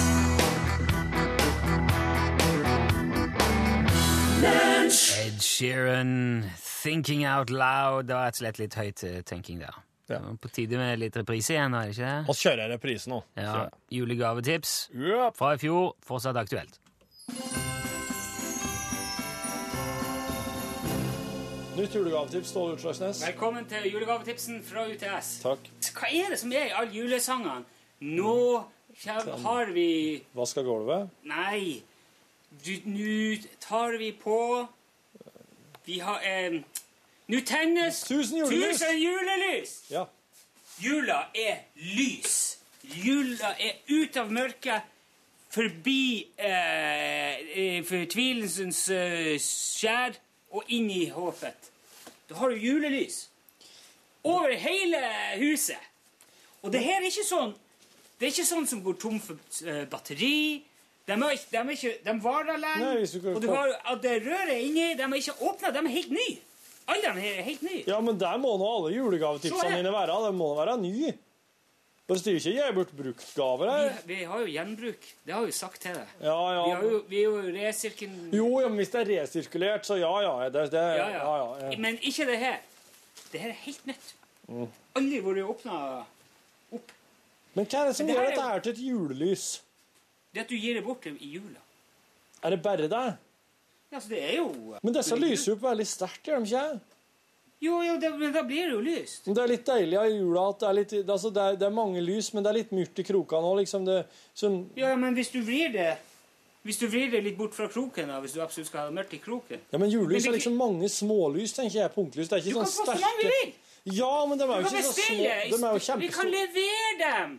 Ed 5.20 5.42
Sheeran, 5.44 6.44
'Thinking 6.57 7.26
Out 7.29 7.50
Loud'. 7.50 8.09
Det 8.09 8.14
var 8.16 8.24
rett 8.24 8.38
og 8.38 8.40
slett 8.40 8.59
litt 8.59 8.74
høyt 8.81 9.05
eh, 9.05 9.20
tenking 9.29 9.61
der. 9.61 9.76
Ja. 10.11 10.18
På 10.40 10.48
tide 10.48 10.81
med 10.81 10.98
litt 10.98 11.16
reprise 11.20 11.55
igjen, 11.55 11.76
er 11.76 11.90
det 11.90 11.94
ikke 11.94 12.09
det? 12.09 12.20
Vi 12.26 12.38
kjører 12.40 12.72
reprise 12.74 13.12
nå. 13.12 13.20
Ja, 13.38 13.68
Julegavetips 13.94 14.88
yep. 14.96 15.37
fra 15.38 15.55
i 15.55 15.61
fjor, 15.62 15.92
fortsatt 16.03 16.40
aktuelt. 16.40 16.81
Nytt 21.76 21.94
julegavetips, 21.94 22.48
Ståle 22.50 22.74
Utslagsnes. 22.74 23.20
Velkommen 23.26 23.64
til 23.70 23.87
julegavetipsen 23.92 24.59
fra 24.66 24.83
UTS. 24.90 25.28
Takk. 25.44 25.68
Hva 25.94 26.09
er 26.11 26.33
det 26.35 26.38
som 26.42 26.52
er 26.52 26.66
i 26.68 26.74
alle 26.76 26.92
julesangene? 26.94 27.62
Nå 28.00 28.35
har 29.44 29.70
vi 29.74 29.87
Vaska 30.37 30.64
gulvet. 30.66 31.09
Nei. 31.30 31.80
Nå 32.90 33.37
tar 33.62 33.94
vi 34.00 34.11
på 34.18 34.38
Vi 35.87 35.98
har 36.02 36.20
eh, 36.26 36.59
Nå 37.30 37.38
tennes 37.46 38.00
Tusen 38.04 38.40
julelys. 38.42 38.80
tusen 38.80 38.98
julelys! 38.98 39.74
Ja. 39.90 40.04
Jula 40.83 41.20
er 41.35 41.62
lys. 41.94 42.59
Jula 42.83 43.54
er 43.62 43.78
ut 43.88 44.16
av 44.18 44.33
mørket, 44.35 44.83
forbi 45.54 46.26
eh, 46.37 47.38
eh, 47.54 47.78
fortvilelsens 47.87 48.83
eh, 48.94 49.37
skjær 49.42 50.18
og 50.50 50.72
inn 50.74 50.90
i 50.90 51.04
håpet. 51.14 51.70
Da 52.28 52.38
har 52.38 52.50
du 52.50 52.56
julelys 52.62 53.24
over 54.22 54.52
hele 54.52 55.00
huset. 55.40 55.78
Og 56.60 56.72
det 56.72 56.82
her 56.84 57.00
er 57.00 57.08
ikke 57.08 57.24
sånn 57.24 57.54
Det 58.20 58.26
er 58.26 58.32
ikke 58.34 58.50
sånn 58.50 58.66
som 58.68 58.82
går 58.84 58.96
tom 59.00 59.16
for 59.24 59.38
eh, 59.64 59.86
batteri. 59.88 60.60
De, 61.08 61.14
er 61.16 61.32
ikke, 61.32 61.48
de, 61.50 61.60
er 61.60 61.70
ikke, 61.72 61.92
de 62.04 62.14
varer 62.20 62.58
lenge. 62.60 62.90
Og 63.32 63.46
har 63.48 63.96
det 64.02 64.18
røret 64.26 64.58
inni. 64.60 64.90
De 64.98 65.06
er 65.06 65.14
ikke 65.16 65.38
åpna. 65.40 65.70
De 65.72 65.80
er 65.80 65.94
helt 65.94 66.12
nye. 66.12 66.34
Alle 66.90 67.14
de 67.14 67.24
her 67.24 67.38
er 67.40 67.46
helt 67.46 67.62
nye. 67.64 67.80
ja, 67.86 67.96
men 68.04 68.18
der 68.20 68.36
må 68.42 68.52
nå 68.60 68.68
alle 68.76 68.92
julegavetipsene 68.92 69.78
dine 69.78 69.92
være. 69.94 70.18
De 70.26 70.34
må 70.36 70.50
være 70.58 70.76
nye. 70.82 71.14
Bare 72.11 72.18
styrer 72.18 72.40
ikke 72.40 72.53
gi 72.57 72.75
bort 72.75 72.92
bruktgaver 72.99 73.68
gaver' 73.68 73.77
her. 73.79 73.99
vi 74.07 74.16
har 74.27 74.40
jo 74.40 74.46
gjenbruk. 74.51 75.05
Det 75.27 75.35
har 75.35 75.44
vi 75.46 75.53
sagt 75.55 75.81
til 75.81 75.94
deg. 75.94 76.09
Ja, 76.20 76.35
Vi, 76.35 76.57
har 76.57 76.70
ja. 76.73 76.81
jo, 76.83 77.03
vi 77.09 77.20
er 77.20 77.23
jo 77.23 77.42
resirkulert. 77.55 78.35
Jo, 78.35 78.49
ja, 78.61 78.68
men 78.68 78.83
hvis 78.83 78.90
det 78.90 79.01
er 79.01 79.11
resirkulert, 79.12 79.87
så 79.87 79.99
ja, 80.01 80.11
ja. 80.27 80.49
Det, 80.49 80.64
det, 80.73 80.83
Ja, 80.83 81.07
ja, 81.07 81.20
ja. 81.20 81.37
ja, 81.38 81.70
ja. 81.70 81.79
Men 81.79 81.99
ikke 82.03 82.27
det 82.27 82.38
her. 82.42 82.59
Det 83.31 83.40
her 83.40 83.55
er 83.55 83.61
helt 83.62 83.87
nytt. 83.87 84.14
Mm. 84.49 84.66
Aldri 84.99 85.20
vært 85.29 85.42
åpna 85.55 85.79
opp. 86.75 86.92
Men 87.55 87.66
hva 87.66 87.85
er 87.85 87.90
det 87.90 87.96
som 87.96 88.07
det 88.09 88.16
gjør 88.16 88.27
dette 88.27 88.46
her 88.49 88.64
til 88.66 88.73
et 88.73 88.83
julelys? 88.88 89.49
Det 90.35 90.42
at 90.44 90.51
du 90.51 90.57
gir 90.59 90.75
det 90.79 90.85
bort 90.87 91.07
i 91.07 91.14
jula. 91.31 91.62
Er 92.42 92.55
det 92.57 92.62
bare 92.62 92.90
det? 92.90 93.05
Ja, 93.90 93.99
altså, 93.99 94.09
det 94.11 94.23
er 94.23 94.37
jo 94.38 94.79
Men 94.83 94.94
disse 94.94 95.16
lyser 95.18 95.53
jo 95.53 95.57
opp 95.59 95.62
veldig 95.62 95.87
sterkt, 95.87 96.27
gjør 96.27 96.42
de 96.42 96.51
ikke? 96.51 96.81
Jo, 97.61 97.83
jo, 97.85 97.96
det, 98.01 98.11
men 98.16 98.31
da 98.33 98.40
blir 98.49 98.70
det 98.70 98.73
jo 98.73 98.81
lyst. 98.81 99.27
Det 99.29 99.40
er 99.42 99.51
litt 99.51 99.66
deilig 99.68 99.96
av 100.01 100.07
jula 100.09 100.44
at 100.49 100.62
det 100.62 100.68
er, 100.68 100.77
litt, 100.79 100.94
altså 101.03 101.31
det 101.37 101.42
er, 101.42 101.59
det 101.61 101.66
er 101.66 101.75
mange 101.77 102.01
lys, 102.01 102.31
men 102.33 102.44
det 102.44 102.53
er 102.53 102.57
litt 102.57 102.70
mørkt 102.73 103.03
i 103.03 103.05
krokene 103.05 103.51
òg, 103.51 103.59
liksom. 103.61 103.85
Det, 103.88 103.99
sånn, 104.33 104.62
Ja, 104.81 104.94
men 104.96 105.18
hvis 105.18 105.29
du 105.35 105.42
vrir 105.44 105.75
det 105.75 105.90
Hvis 106.64 106.81
du 106.81 106.87
vrir 106.92 107.12
det 107.12 107.20
litt 107.25 107.37
bort 107.37 107.53
fra 107.57 107.68
kroken, 107.73 108.09
da, 108.09 108.20
hvis 108.20 108.33
du 108.37 108.40
absolutt 108.44 108.68
skal 108.68 108.83
ha 108.83 108.87
det 108.88 108.96
mørkt 108.96 109.12
i 109.16 109.20
kroken 109.20 109.61
ja, 109.61 109.81
men 109.81 109.92
julelys 109.92 110.25
Men 110.25 110.33
er 110.33 110.37
liksom 110.38 110.57
mange 110.61 110.88
smålys, 110.92 111.53
tenker 111.57 111.83
jeg. 111.83 111.92
Punktlys. 111.92 112.33
Det 112.33 112.38
er 112.38 112.46
Du 112.46 112.49
ikke 112.49 112.62
kan 112.62 112.73
sånn 112.73 112.88
få 112.88 112.88
så 112.88 112.96
mange 112.96 113.12
du 113.20 113.29
sterke 113.29 113.44
vil! 113.44 113.53
Ja, 113.96 114.14
men 114.29 114.40
de 114.40 114.49
er 114.49 114.57
jo 114.57 114.70
ikke 114.70 114.83
så 114.85 114.96
små. 114.96 115.20
De 115.20 115.61
er 115.61 115.77
jo 115.77 116.01
Vi 116.01 116.11
kan 116.16 116.33
levere 116.33 116.96
dem! 117.05 117.38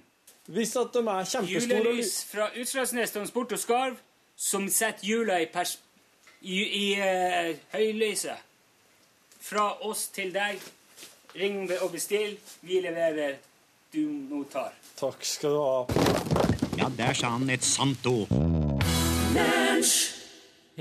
Hvis 0.51 0.75
at 0.75 0.93
de 0.93 1.01
er 1.05 1.27
kjempestore 1.33 1.81
Julelys 1.81 2.13
fra 2.29 2.47
Utslagsnes 2.57 3.13
Transport 3.13 3.53
og 3.57 3.61
Skarv 3.61 3.99
som 4.41 4.65
setter 4.73 5.05
jula 5.05 5.37
i, 5.41 5.49
pers 5.53 5.75
i, 6.41 6.57
i 6.57 6.85
uh, 6.97 7.51
høylyset. 7.75 8.50
Fra 9.41 9.67
oss 9.87 10.07
til 10.13 10.31
deg. 10.35 10.61
Ring 11.37 11.63
og 11.81 11.91
bestill. 11.95 12.37
Vi 12.65 12.81
leverer. 12.83 13.37
Du 13.91 14.03
mottar. 14.31 14.71
Takk 14.99 15.23
skal 15.27 15.55
du 15.55 15.59
ha. 15.59 16.51
Ja, 16.79 16.87
der 16.95 17.13
sa 17.17 17.33
han 17.35 17.49
et 17.51 17.65
sant 17.67 18.05
ord. 18.07 18.31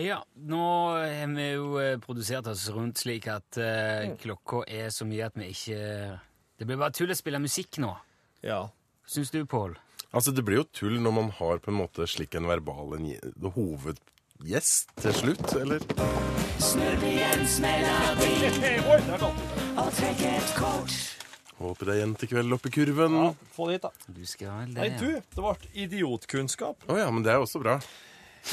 Ja, 0.01 0.21
nå 0.49 0.61
har 1.03 1.33
vi 1.35 1.47
jo 1.51 1.73
eh, 1.83 1.97
produsert 2.01 2.47
oss 2.49 2.69
rundt 2.73 3.01
slik 3.03 3.27
at 3.29 3.59
uh, 3.61 4.07
klokka 4.23 4.63
er 4.71 4.89
så 4.95 5.05
mye 5.05 5.27
at 5.27 5.35
vi 5.37 5.49
ikke 5.51 5.81
Det 6.61 6.69
blir 6.69 6.79
bare 6.81 6.95
tull 6.95 7.11
å 7.13 7.17
spille 7.19 7.41
musikk 7.43 7.81
nå. 7.83 7.91
Ja. 8.47 8.63
Syns 9.11 9.33
du, 9.35 9.43
Pål? 9.51 9.75
Altså, 10.15 10.33
Det 10.33 10.45
blir 10.47 10.63
jo 10.63 10.69
tull 10.73 10.97
når 11.03 11.17
man 11.19 11.31
har 11.41 11.59
på 11.61 11.73
en 11.75 11.81
måte 11.83 12.07
slik 12.09 12.35
en 12.39 12.49
verbal 12.49 12.95
en, 12.97 13.11
gje- 13.11 13.33
hovedgjest 14.41 14.91
til 15.01 15.13
slutt, 15.13 15.53
eller? 15.57 15.83
Snurr 16.61 17.03
Jens 17.05 17.59
melodi. 17.61 18.31
Og 19.81 19.89
trekk 19.97 20.21
et 20.25 20.53
kort. 20.57 20.95
Håper 21.61 21.87
det 21.91 21.95
er 21.95 22.01
jentekveld 22.01 22.55
oppe 22.57 22.71
i 22.71 22.73
kurven. 22.73 23.17
Ja, 23.19 23.27
få 23.53 23.67
det 23.69 23.77
hit, 23.77 23.85
da. 23.85 23.91
Du 24.09 24.23
skal 24.27 24.53
vel 24.55 24.71
Nei, 24.79 24.89
du, 24.97 25.09
det 25.21 25.43
ble 25.45 25.73
idiotkunnskap. 25.85 26.87
ja, 26.89 27.09
men 27.13 27.25
det 27.25 27.35
er 27.35 27.43
også 27.43 27.61
bra. 27.61 27.79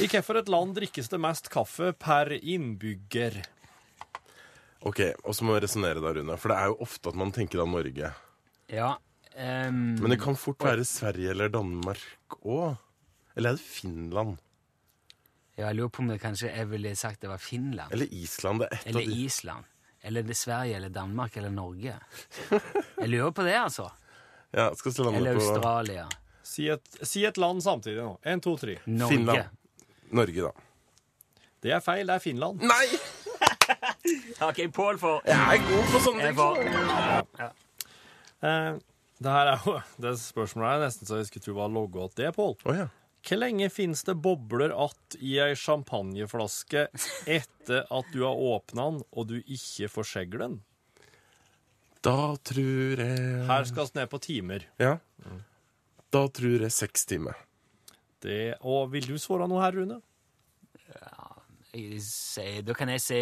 I 0.04 0.10
hvilket 0.12 0.50
land 0.52 0.76
drikkes 0.76 1.08
det 1.08 1.19
mest 1.23 1.47
kaffe 1.50 1.93
per 1.95 2.34
innbygger? 2.36 3.39
Ok, 4.84 5.00
og 5.23 5.36
så 5.36 5.47
må 5.47 5.56
vi 5.56 5.63
resonnere 5.63 6.04
da, 6.04 6.12
Rune. 6.17 6.36
For 6.38 6.52
det 6.52 6.58
er 6.60 6.73
jo 6.73 6.82
ofte 6.84 7.13
at 7.13 7.19
man 7.19 7.32
tenker 7.36 7.63
da 7.63 7.67
Norge. 7.67 8.12
Ja. 8.71 8.97
Um, 9.38 9.95
Men 10.02 10.12
det 10.12 10.19
kan 10.19 10.36
fort 10.36 10.60
være 10.65 10.84
Sverige 10.88 11.32
eller 11.32 11.47
Danmark 11.54 12.04
òg. 12.43 12.76
Eller 13.38 13.54
er 13.54 13.60
det 13.60 13.63
Finland? 13.63 14.36
Ja, 15.58 15.65
jeg 15.72 15.76
lurer 15.80 15.89
på 15.89 16.04
om 16.04 16.12
det 16.12 16.20
kanskje 16.22 16.52
jeg 16.54 16.70
ville 16.70 16.91
sagt 16.96 17.24
det 17.26 17.32
var 17.32 17.41
Finland. 17.41 17.91
Eller 17.93 18.12
Island? 18.13 18.62
Det 18.62 18.67
er 18.70 18.76
et 18.78 18.88
Eller 18.91 19.02
av 19.02 19.08
de 19.10 19.24
Island. 19.26 19.65
Eller 20.08 20.24
det 20.28 20.36
er 20.36 20.39
Sverige 20.39 20.76
eller 20.78 20.89
Danmark 20.93 21.38
eller 21.41 21.50
Norge. 21.52 21.96
Jeg 22.52 23.10
lurer 23.10 23.32
på 23.36 23.43
det, 23.48 23.56
altså. 23.58 23.89
Ja, 24.54 24.70
skal 24.78 24.91
vi 24.93 25.04
lande 25.04 25.17
Eller 25.20 25.39
på 25.39 25.48
Australia. 25.50 26.06
Si 26.48 26.67
et, 26.72 27.00
si 27.04 27.26
et 27.28 27.38
land 27.41 27.63
samtidig 27.65 28.00
nå. 28.06 28.13
Én, 28.24 28.39
to, 28.41 28.54
tre. 28.62 28.78
Norge. 28.86 29.10
Finland. 29.17 29.58
Norge, 30.15 30.46
da. 30.46 30.52
Det 31.65 31.74
er 31.76 31.82
feil. 31.84 32.06
Det 32.08 32.15
er 32.15 32.24
Finland. 32.24 32.62
Nei! 32.63 32.86
OK, 34.48 34.62
Pål 34.74 35.00
får 35.02 35.26
Jeg 35.28 35.58
er 35.58 35.63
god 35.67 35.89
på 35.91 36.00
sånne 36.06 36.30
Jeg 36.30 36.38
ting. 36.38 36.39
får 36.39 37.52
Eh, 38.48 38.76
det 39.17 39.32
her 39.34 39.48
er 39.50 39.63
jo 39.65 39.74
Det 39.98 40.12
spørsmålet 40.22 40.76
er 40.76 40.84
nesten 40.86 41.10
så 41.10 41.17
jeg 41.17 41.26
skulle 41.32 41.43
tro 41.48 41.56
var 41.58 41.72
logga 41.74 42.06
til 42.13 42.28
det, 42.28 42.34
Pål. 42.38 42.54
Å 42.70 42.76
ja. 42.78 42.86
Hvor 43.27 43.39
lenge 43.41 43.67
finnes 43.73 44.03
det 44.07 44.15
bobler 44.23 44.71
att 44.85 45.15
i 45.19 45.33
ei 45.43 45.55
champagneflaske 45.55 46.85
etter 47.27 47.83
at 47.91 48.05
du 48.13 48.21
har 48.23 48.35
åpna 48.39 48.85
den 48.91 49.01
og 49.11 49.27
du 49.27 49.35
ikke 49.43 49.89
får 49.91 50.07
skjegl 50.07 50.39
den? 50.45 50.55
Da 52.05 52.37
tror 52.47 53.01
jeg 53.03 53.45
Her 53.49 53.65
skal 53.67 53.89
vi 53.89 53.99
ned 53.99 54.09
på 54.13 54.19
timer. 54.23 54.63
Ja. 54.79 54.93
Da 56.13 56.21
tror 56.31 56.61
jeg 56.63 56.71
seks 56.71 57.03
timer. 57.09 57.35
Det, 58.23 58.55
og 58.63 58.91
vil 58.93 59.09
du 59.11 59.17
svare 59.19 59.47
noe 59.51 59.59
her, 59.65 59.75
Rune? 59.75 59.99
Jeg 61.73 61.99
sier- 62.01 62.63
Da 62.63 62.73
kan 62.73 62.89
jeg 62.89 63.01
si 63.01 63.19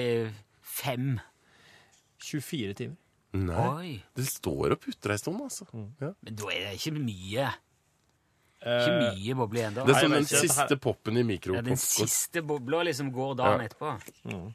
fem. 0.61 1.19
24 2.19 2.73
timer. 2.77 2.95
Nei. 3.33 3.55
Oi. 3.75 4.03
Det 4.15 4.25
står 4.29 4.71
og 4.71 4.79
putrer 4.79 5.11
ei 5.11 5.17
stund, 5.17 5.41
altså. 5.41 5.65
Ja. 5.99 6.13
Men 6.23 6.35
da 6.35 6.45
er 6.53 6.69
det 6.69 6.77
ikke 6.79 6.93
mye. 6.99 7.49
Eh, 8.61 8.81
Ikke 8.81 8.93
mye 8.97 9.35
bobler 9.37 9.59
igjen 9.61 9.75
da. 9.75 9.83
Det 9.85 9.95
er 9.95 9.99
som 10.05 10.11
den 10.15 10.25
siste 10.25 10.77
poppen 10.81 11.17
i 11.19 11.39
Ja, 11.45 11.61
den 11.61 11.77
siste 11.77 12.41
bobla 12.41 12.83
liksom 12.87 13.11
går 13.13 13.35
dagen 13.37 13.61
Ja. 13.61 13.67
etterpå. 13.67 14.53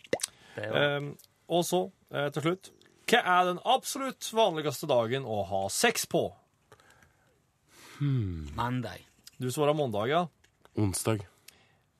Det 0.56 0.64
er 0.64 0.96
eh, 0.96 1.10
og 1.48 1.64
så, 1.64 1.90
eh, 2.12 2.28
til 2.30 2.42
slutt 2.42 2.70
Hva 3.10 3.20
er 3.24 3.44
den 3.52 3.58
absolutt 3.64 4.30
vanligste 4.32 4.86
dagen 4.86 5.24
å 5.24 5.44
ha 5.46 5.68
sex 5.68 6.06
på? 6.06 6.32
mandag. 8.00 9.06
Du 9.36 9.50
svarer 9.50 9.74
mandag, 9.74 10.08
ja. 10.08 10.26
Onsdag. 10.74 11.26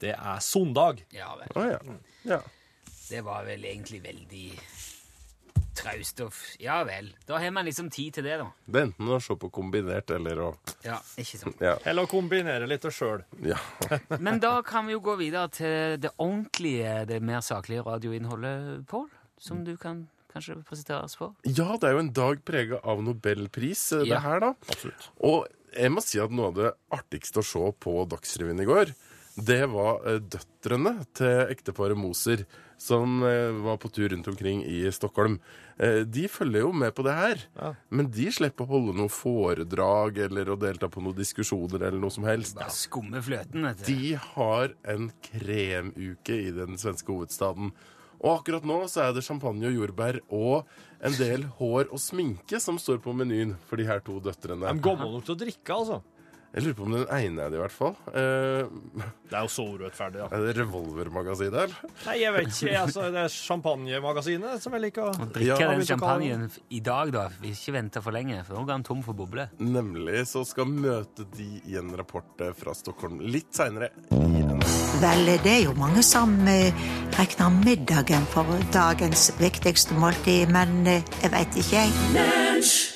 Det 0.01 0.15
er 0.17 0.39
søndag. 0.41 1.03
Ja 1.13 1.35
vel. 1.37 1.49
Oh, 1.55 1.67
ja. 1.69 1.79
ja. 2.25 2.41
Det 3.11 3.21
var 3.27 3.45
vel 3.45 3.65
egentlig 3.65 4.01
veldig 4.03 4.47
traust 5.81 6.21
og 6.25 6.33
Ja 6.61 6.83
vel. 6.85 7.11
Da 7.27 7.39
har 7.43 7.51
man 7.57 7.65
liksom 7.67 7.91
tid 7.91 8.15
til 8.19 8.25
det, 8.29 8.39
da. 8.41 8.47
Det 8.67 8.81
er 8.83 8.87
enten 8.91 9.09
å 9.09 9.19
se 9.23 9.35
på 9.41 9.51
kombinert 9.51 10.11
eller 10.15 10.37
å 10.45 10.49
Ja, 10.85 10.99
ikke 11.21 11.41
sant. 11.41 11.61
Ja. 11.61 11.77
Eller 11.85 12.07
å 12.07 12.11
kombinere 12.11 12.69
litt 12.71 12.87
sjøl. 12.93 13.25
ja. 13.43 13.59
Men 14.21 14.41
da 14.41 14.61
kan 14.63 14.87
vi 14.87 14.93
jo 14.97 15.01
gå 15.01 15.17
videre 15.21 15.49
til 15.51 15.99
det 16.01 16.13
ordentlige, 16.19 17.07
det 17.11 17.21
mer 17.23 17.41
saklige 17.41 17.85
radioinnholdet, 17.87 18.87
Pål. 18.91 19.09
som 19.41 19.65
du 19.65 19.77
kan 19.81 20.09
kanskje 20.33 20.61
presentere 20.65 21.03
oss 21.03 21.17
for? 21.19 21.33
Ja, 21.45 21.77
det 21.77 21.89
er 21.89 21.97
jo 21.97 22.03
en 22.05 22.13
dag 22.15 22.45
prega 22.47 22.79
av 22.87 23.01
nobelpris, 23.03 23.93
eh, 23.97 24.05
det 24.05 24.13
Ja. 24.15 24.21
her, 24.21 24.41
da. 24.41 24.55
Absolutt. 24.71 25.09
Og 25.21 25.49
jeg 25.75 25.91
må 25.91 26.03
si 26.03 26.21
at 26.21 26.31
noe 26.31 26.47
av 26.49 26.55
det 26.55 26.73
artigste 26.93 27.41
å 27.43 27.45
se 27.45 27.73
på 27.81 28.07
Dagsrevyen 28.09 28.61
i 28.63 28.65
går, 28.69 28.95
det 29.37 29.63
var 29.71 30.01
eh, 30.09 30.19
døtrene 30.21 31.05
til 31.17 31.47
ekteparet 31.53 31.97
Moser, 31.97 32.43
som 32.81 33.21
eh, 33.23 33.51
var 33.63 33.77
på 33.81 33.91
tur 33.93 34.09
rundt 34.13 34.29
omkring 34.29 34.63
i 34.67 34.83
Stockholm. 34.93 35.39
Eh, 35.79 36.01
De 36.09 36.27
følger 36.29 36.65
jo 36.65 36.73
med 36.73 36.95
på 36.97 37.05
det 37.07 37.15
her, 37.15 37.45
Ja. 37.57 37.75
men 37.91 38.11
de 38.11 38.27
slipper 38.33 38.65
å 38.67 38.73
holde 38.75 38.97
noe 38.99 39.09
foredrag 39.13 40.19
eller 40.27 40.51
å 40.53 40.59
delta 40.61 40.89
på 40.89 41.03
noen 41.05 41.17
diskusjoner 41.17 41.83
eller 41.87 42.01
noe 42.01 42.11
som 42.11 42.25
helst. 42.25 42.57
Bare 42.57 42.73
skumme 42.75 43.23
fløten, 43.23 43.63
vet 43.69 43.85
du. 43.85 43.93
De 43.93 44.15
har 44.35 44.75
en 44.85 45.11
kremuke 45.29 46.37
i 46.49 46.51
den 46.57 46.77
svenske 46.81 47.13
hovedstaden. 47.13 47.73
Og 48.21 48.35
akkurat 48.43 48.67
nå 48.69 48.83
så 48.93 49.07
er 49.09 49.15
det 49.17 49.25
champagne 49.25 49.65
og 49.71 49.79
jordbær 49.79 50.19
og 50.37 50.67
en 51.01 51.15
del 51.17 51.47
hår 51.57 51.87
og 51.89 52.01
sminke 52.03 52.59
som 52.61 52.77
står 52.77 52.99
på 53.01 53.15
menyen 53.17 53.55
for 53.65 53.81
de 53.81 53.87
her 53.89 54.03
to 54.05 54.19
døtrene. 54.21 54.75
De 54.77 54.85
går 54.85 54.99
nok 55.01 55.25
til 55.25 55.35
å 55.37 55.41
drikke, 55.41 55.73
altså. 55.79 56.03
Jeg 56.51 56.65
lurer 56.65 56.75
på 56.75 56.83
om 56.89 56.95
den 56.97 57.05
ene 57.15 57.45
er 57.45 57.53
det, 57.53 57.59
i 57.59 57.63
hvert 57.63 57.75
fall. 57.75 57.93
Uh, 58.11 59.05
Det 59.31 59.37
er 59.39 59.45
jo 59.47 59.51
så 59.55 59.65
urettferdig, 59.71 60.19
ja. 60.19 60.27
er 60.35 60.47
det 60.49 60.55
Revolvermagasinet, 60.59 61.55
eller? 61.63 61.93
Nei, 62.09 62.17
jeg 62.25 62.35
vet 62.35 62.51
ikke. 62.51 62.73
Altså, 62.81 63.05
det 63.15 63.23
er 63.23 63.31
Champagnemagasinet 63.35 64.65
som 64.65 64.75
jeg 64.75 64.85
liker. 64.89 65.13
Å 65.15 65.29
drikke 65.31 65.47
Ja, 65.47 65.71
den 65.71 65.87
champagnen 65.87 66.49
i 66.75 66.83
dag, 66.83 67.15
da. 67.15 67.29
Vi 67.39 67.55
ikke 67.55 67.77
vente 67.79 68.03
for 68.03 68.17
lenge, 68.17 68.43
for 68.49 68.59
nå 68.59 68.67
går 68.67 68.81
han 68.81 68.87
tom 68.91 69.07
for 69.07 69.15
bobler. 69.15 69.55
Nemlig 69.63 70.27
så 70.33 70.43
skal 70.49 70.67
møte 70.75 71.29
de 71.39 71.49
i 71.71 71.79
en 71.79 71.95
rapport 71.99 72.43
eh, 72.43 72.51
fra 72.59 72.75
Stockholm 72.75 73.23
litt 73.23 73.55
seinere. 73.55 73.93
Vel, 75.01 75.35
det 75.47 75.55
er 75.55 75.63
jo 75.69 75.75
mange 75.79 76.03
som 76.05 76.35
uh, 76.51 76.87
regner 77.17 77.61
middagen 77.63 78.27
for 78.35 78.59
dagens 78.75 79.31
viktigste 79.39 79.97
måltid, 80.03 80.51
men 80.53 80.81
uh, 80.83 80.99
jeg 81.23 81.37
veit 81.39 81.61
ikke, 81.63 81.85
jeg. 81.87 82.90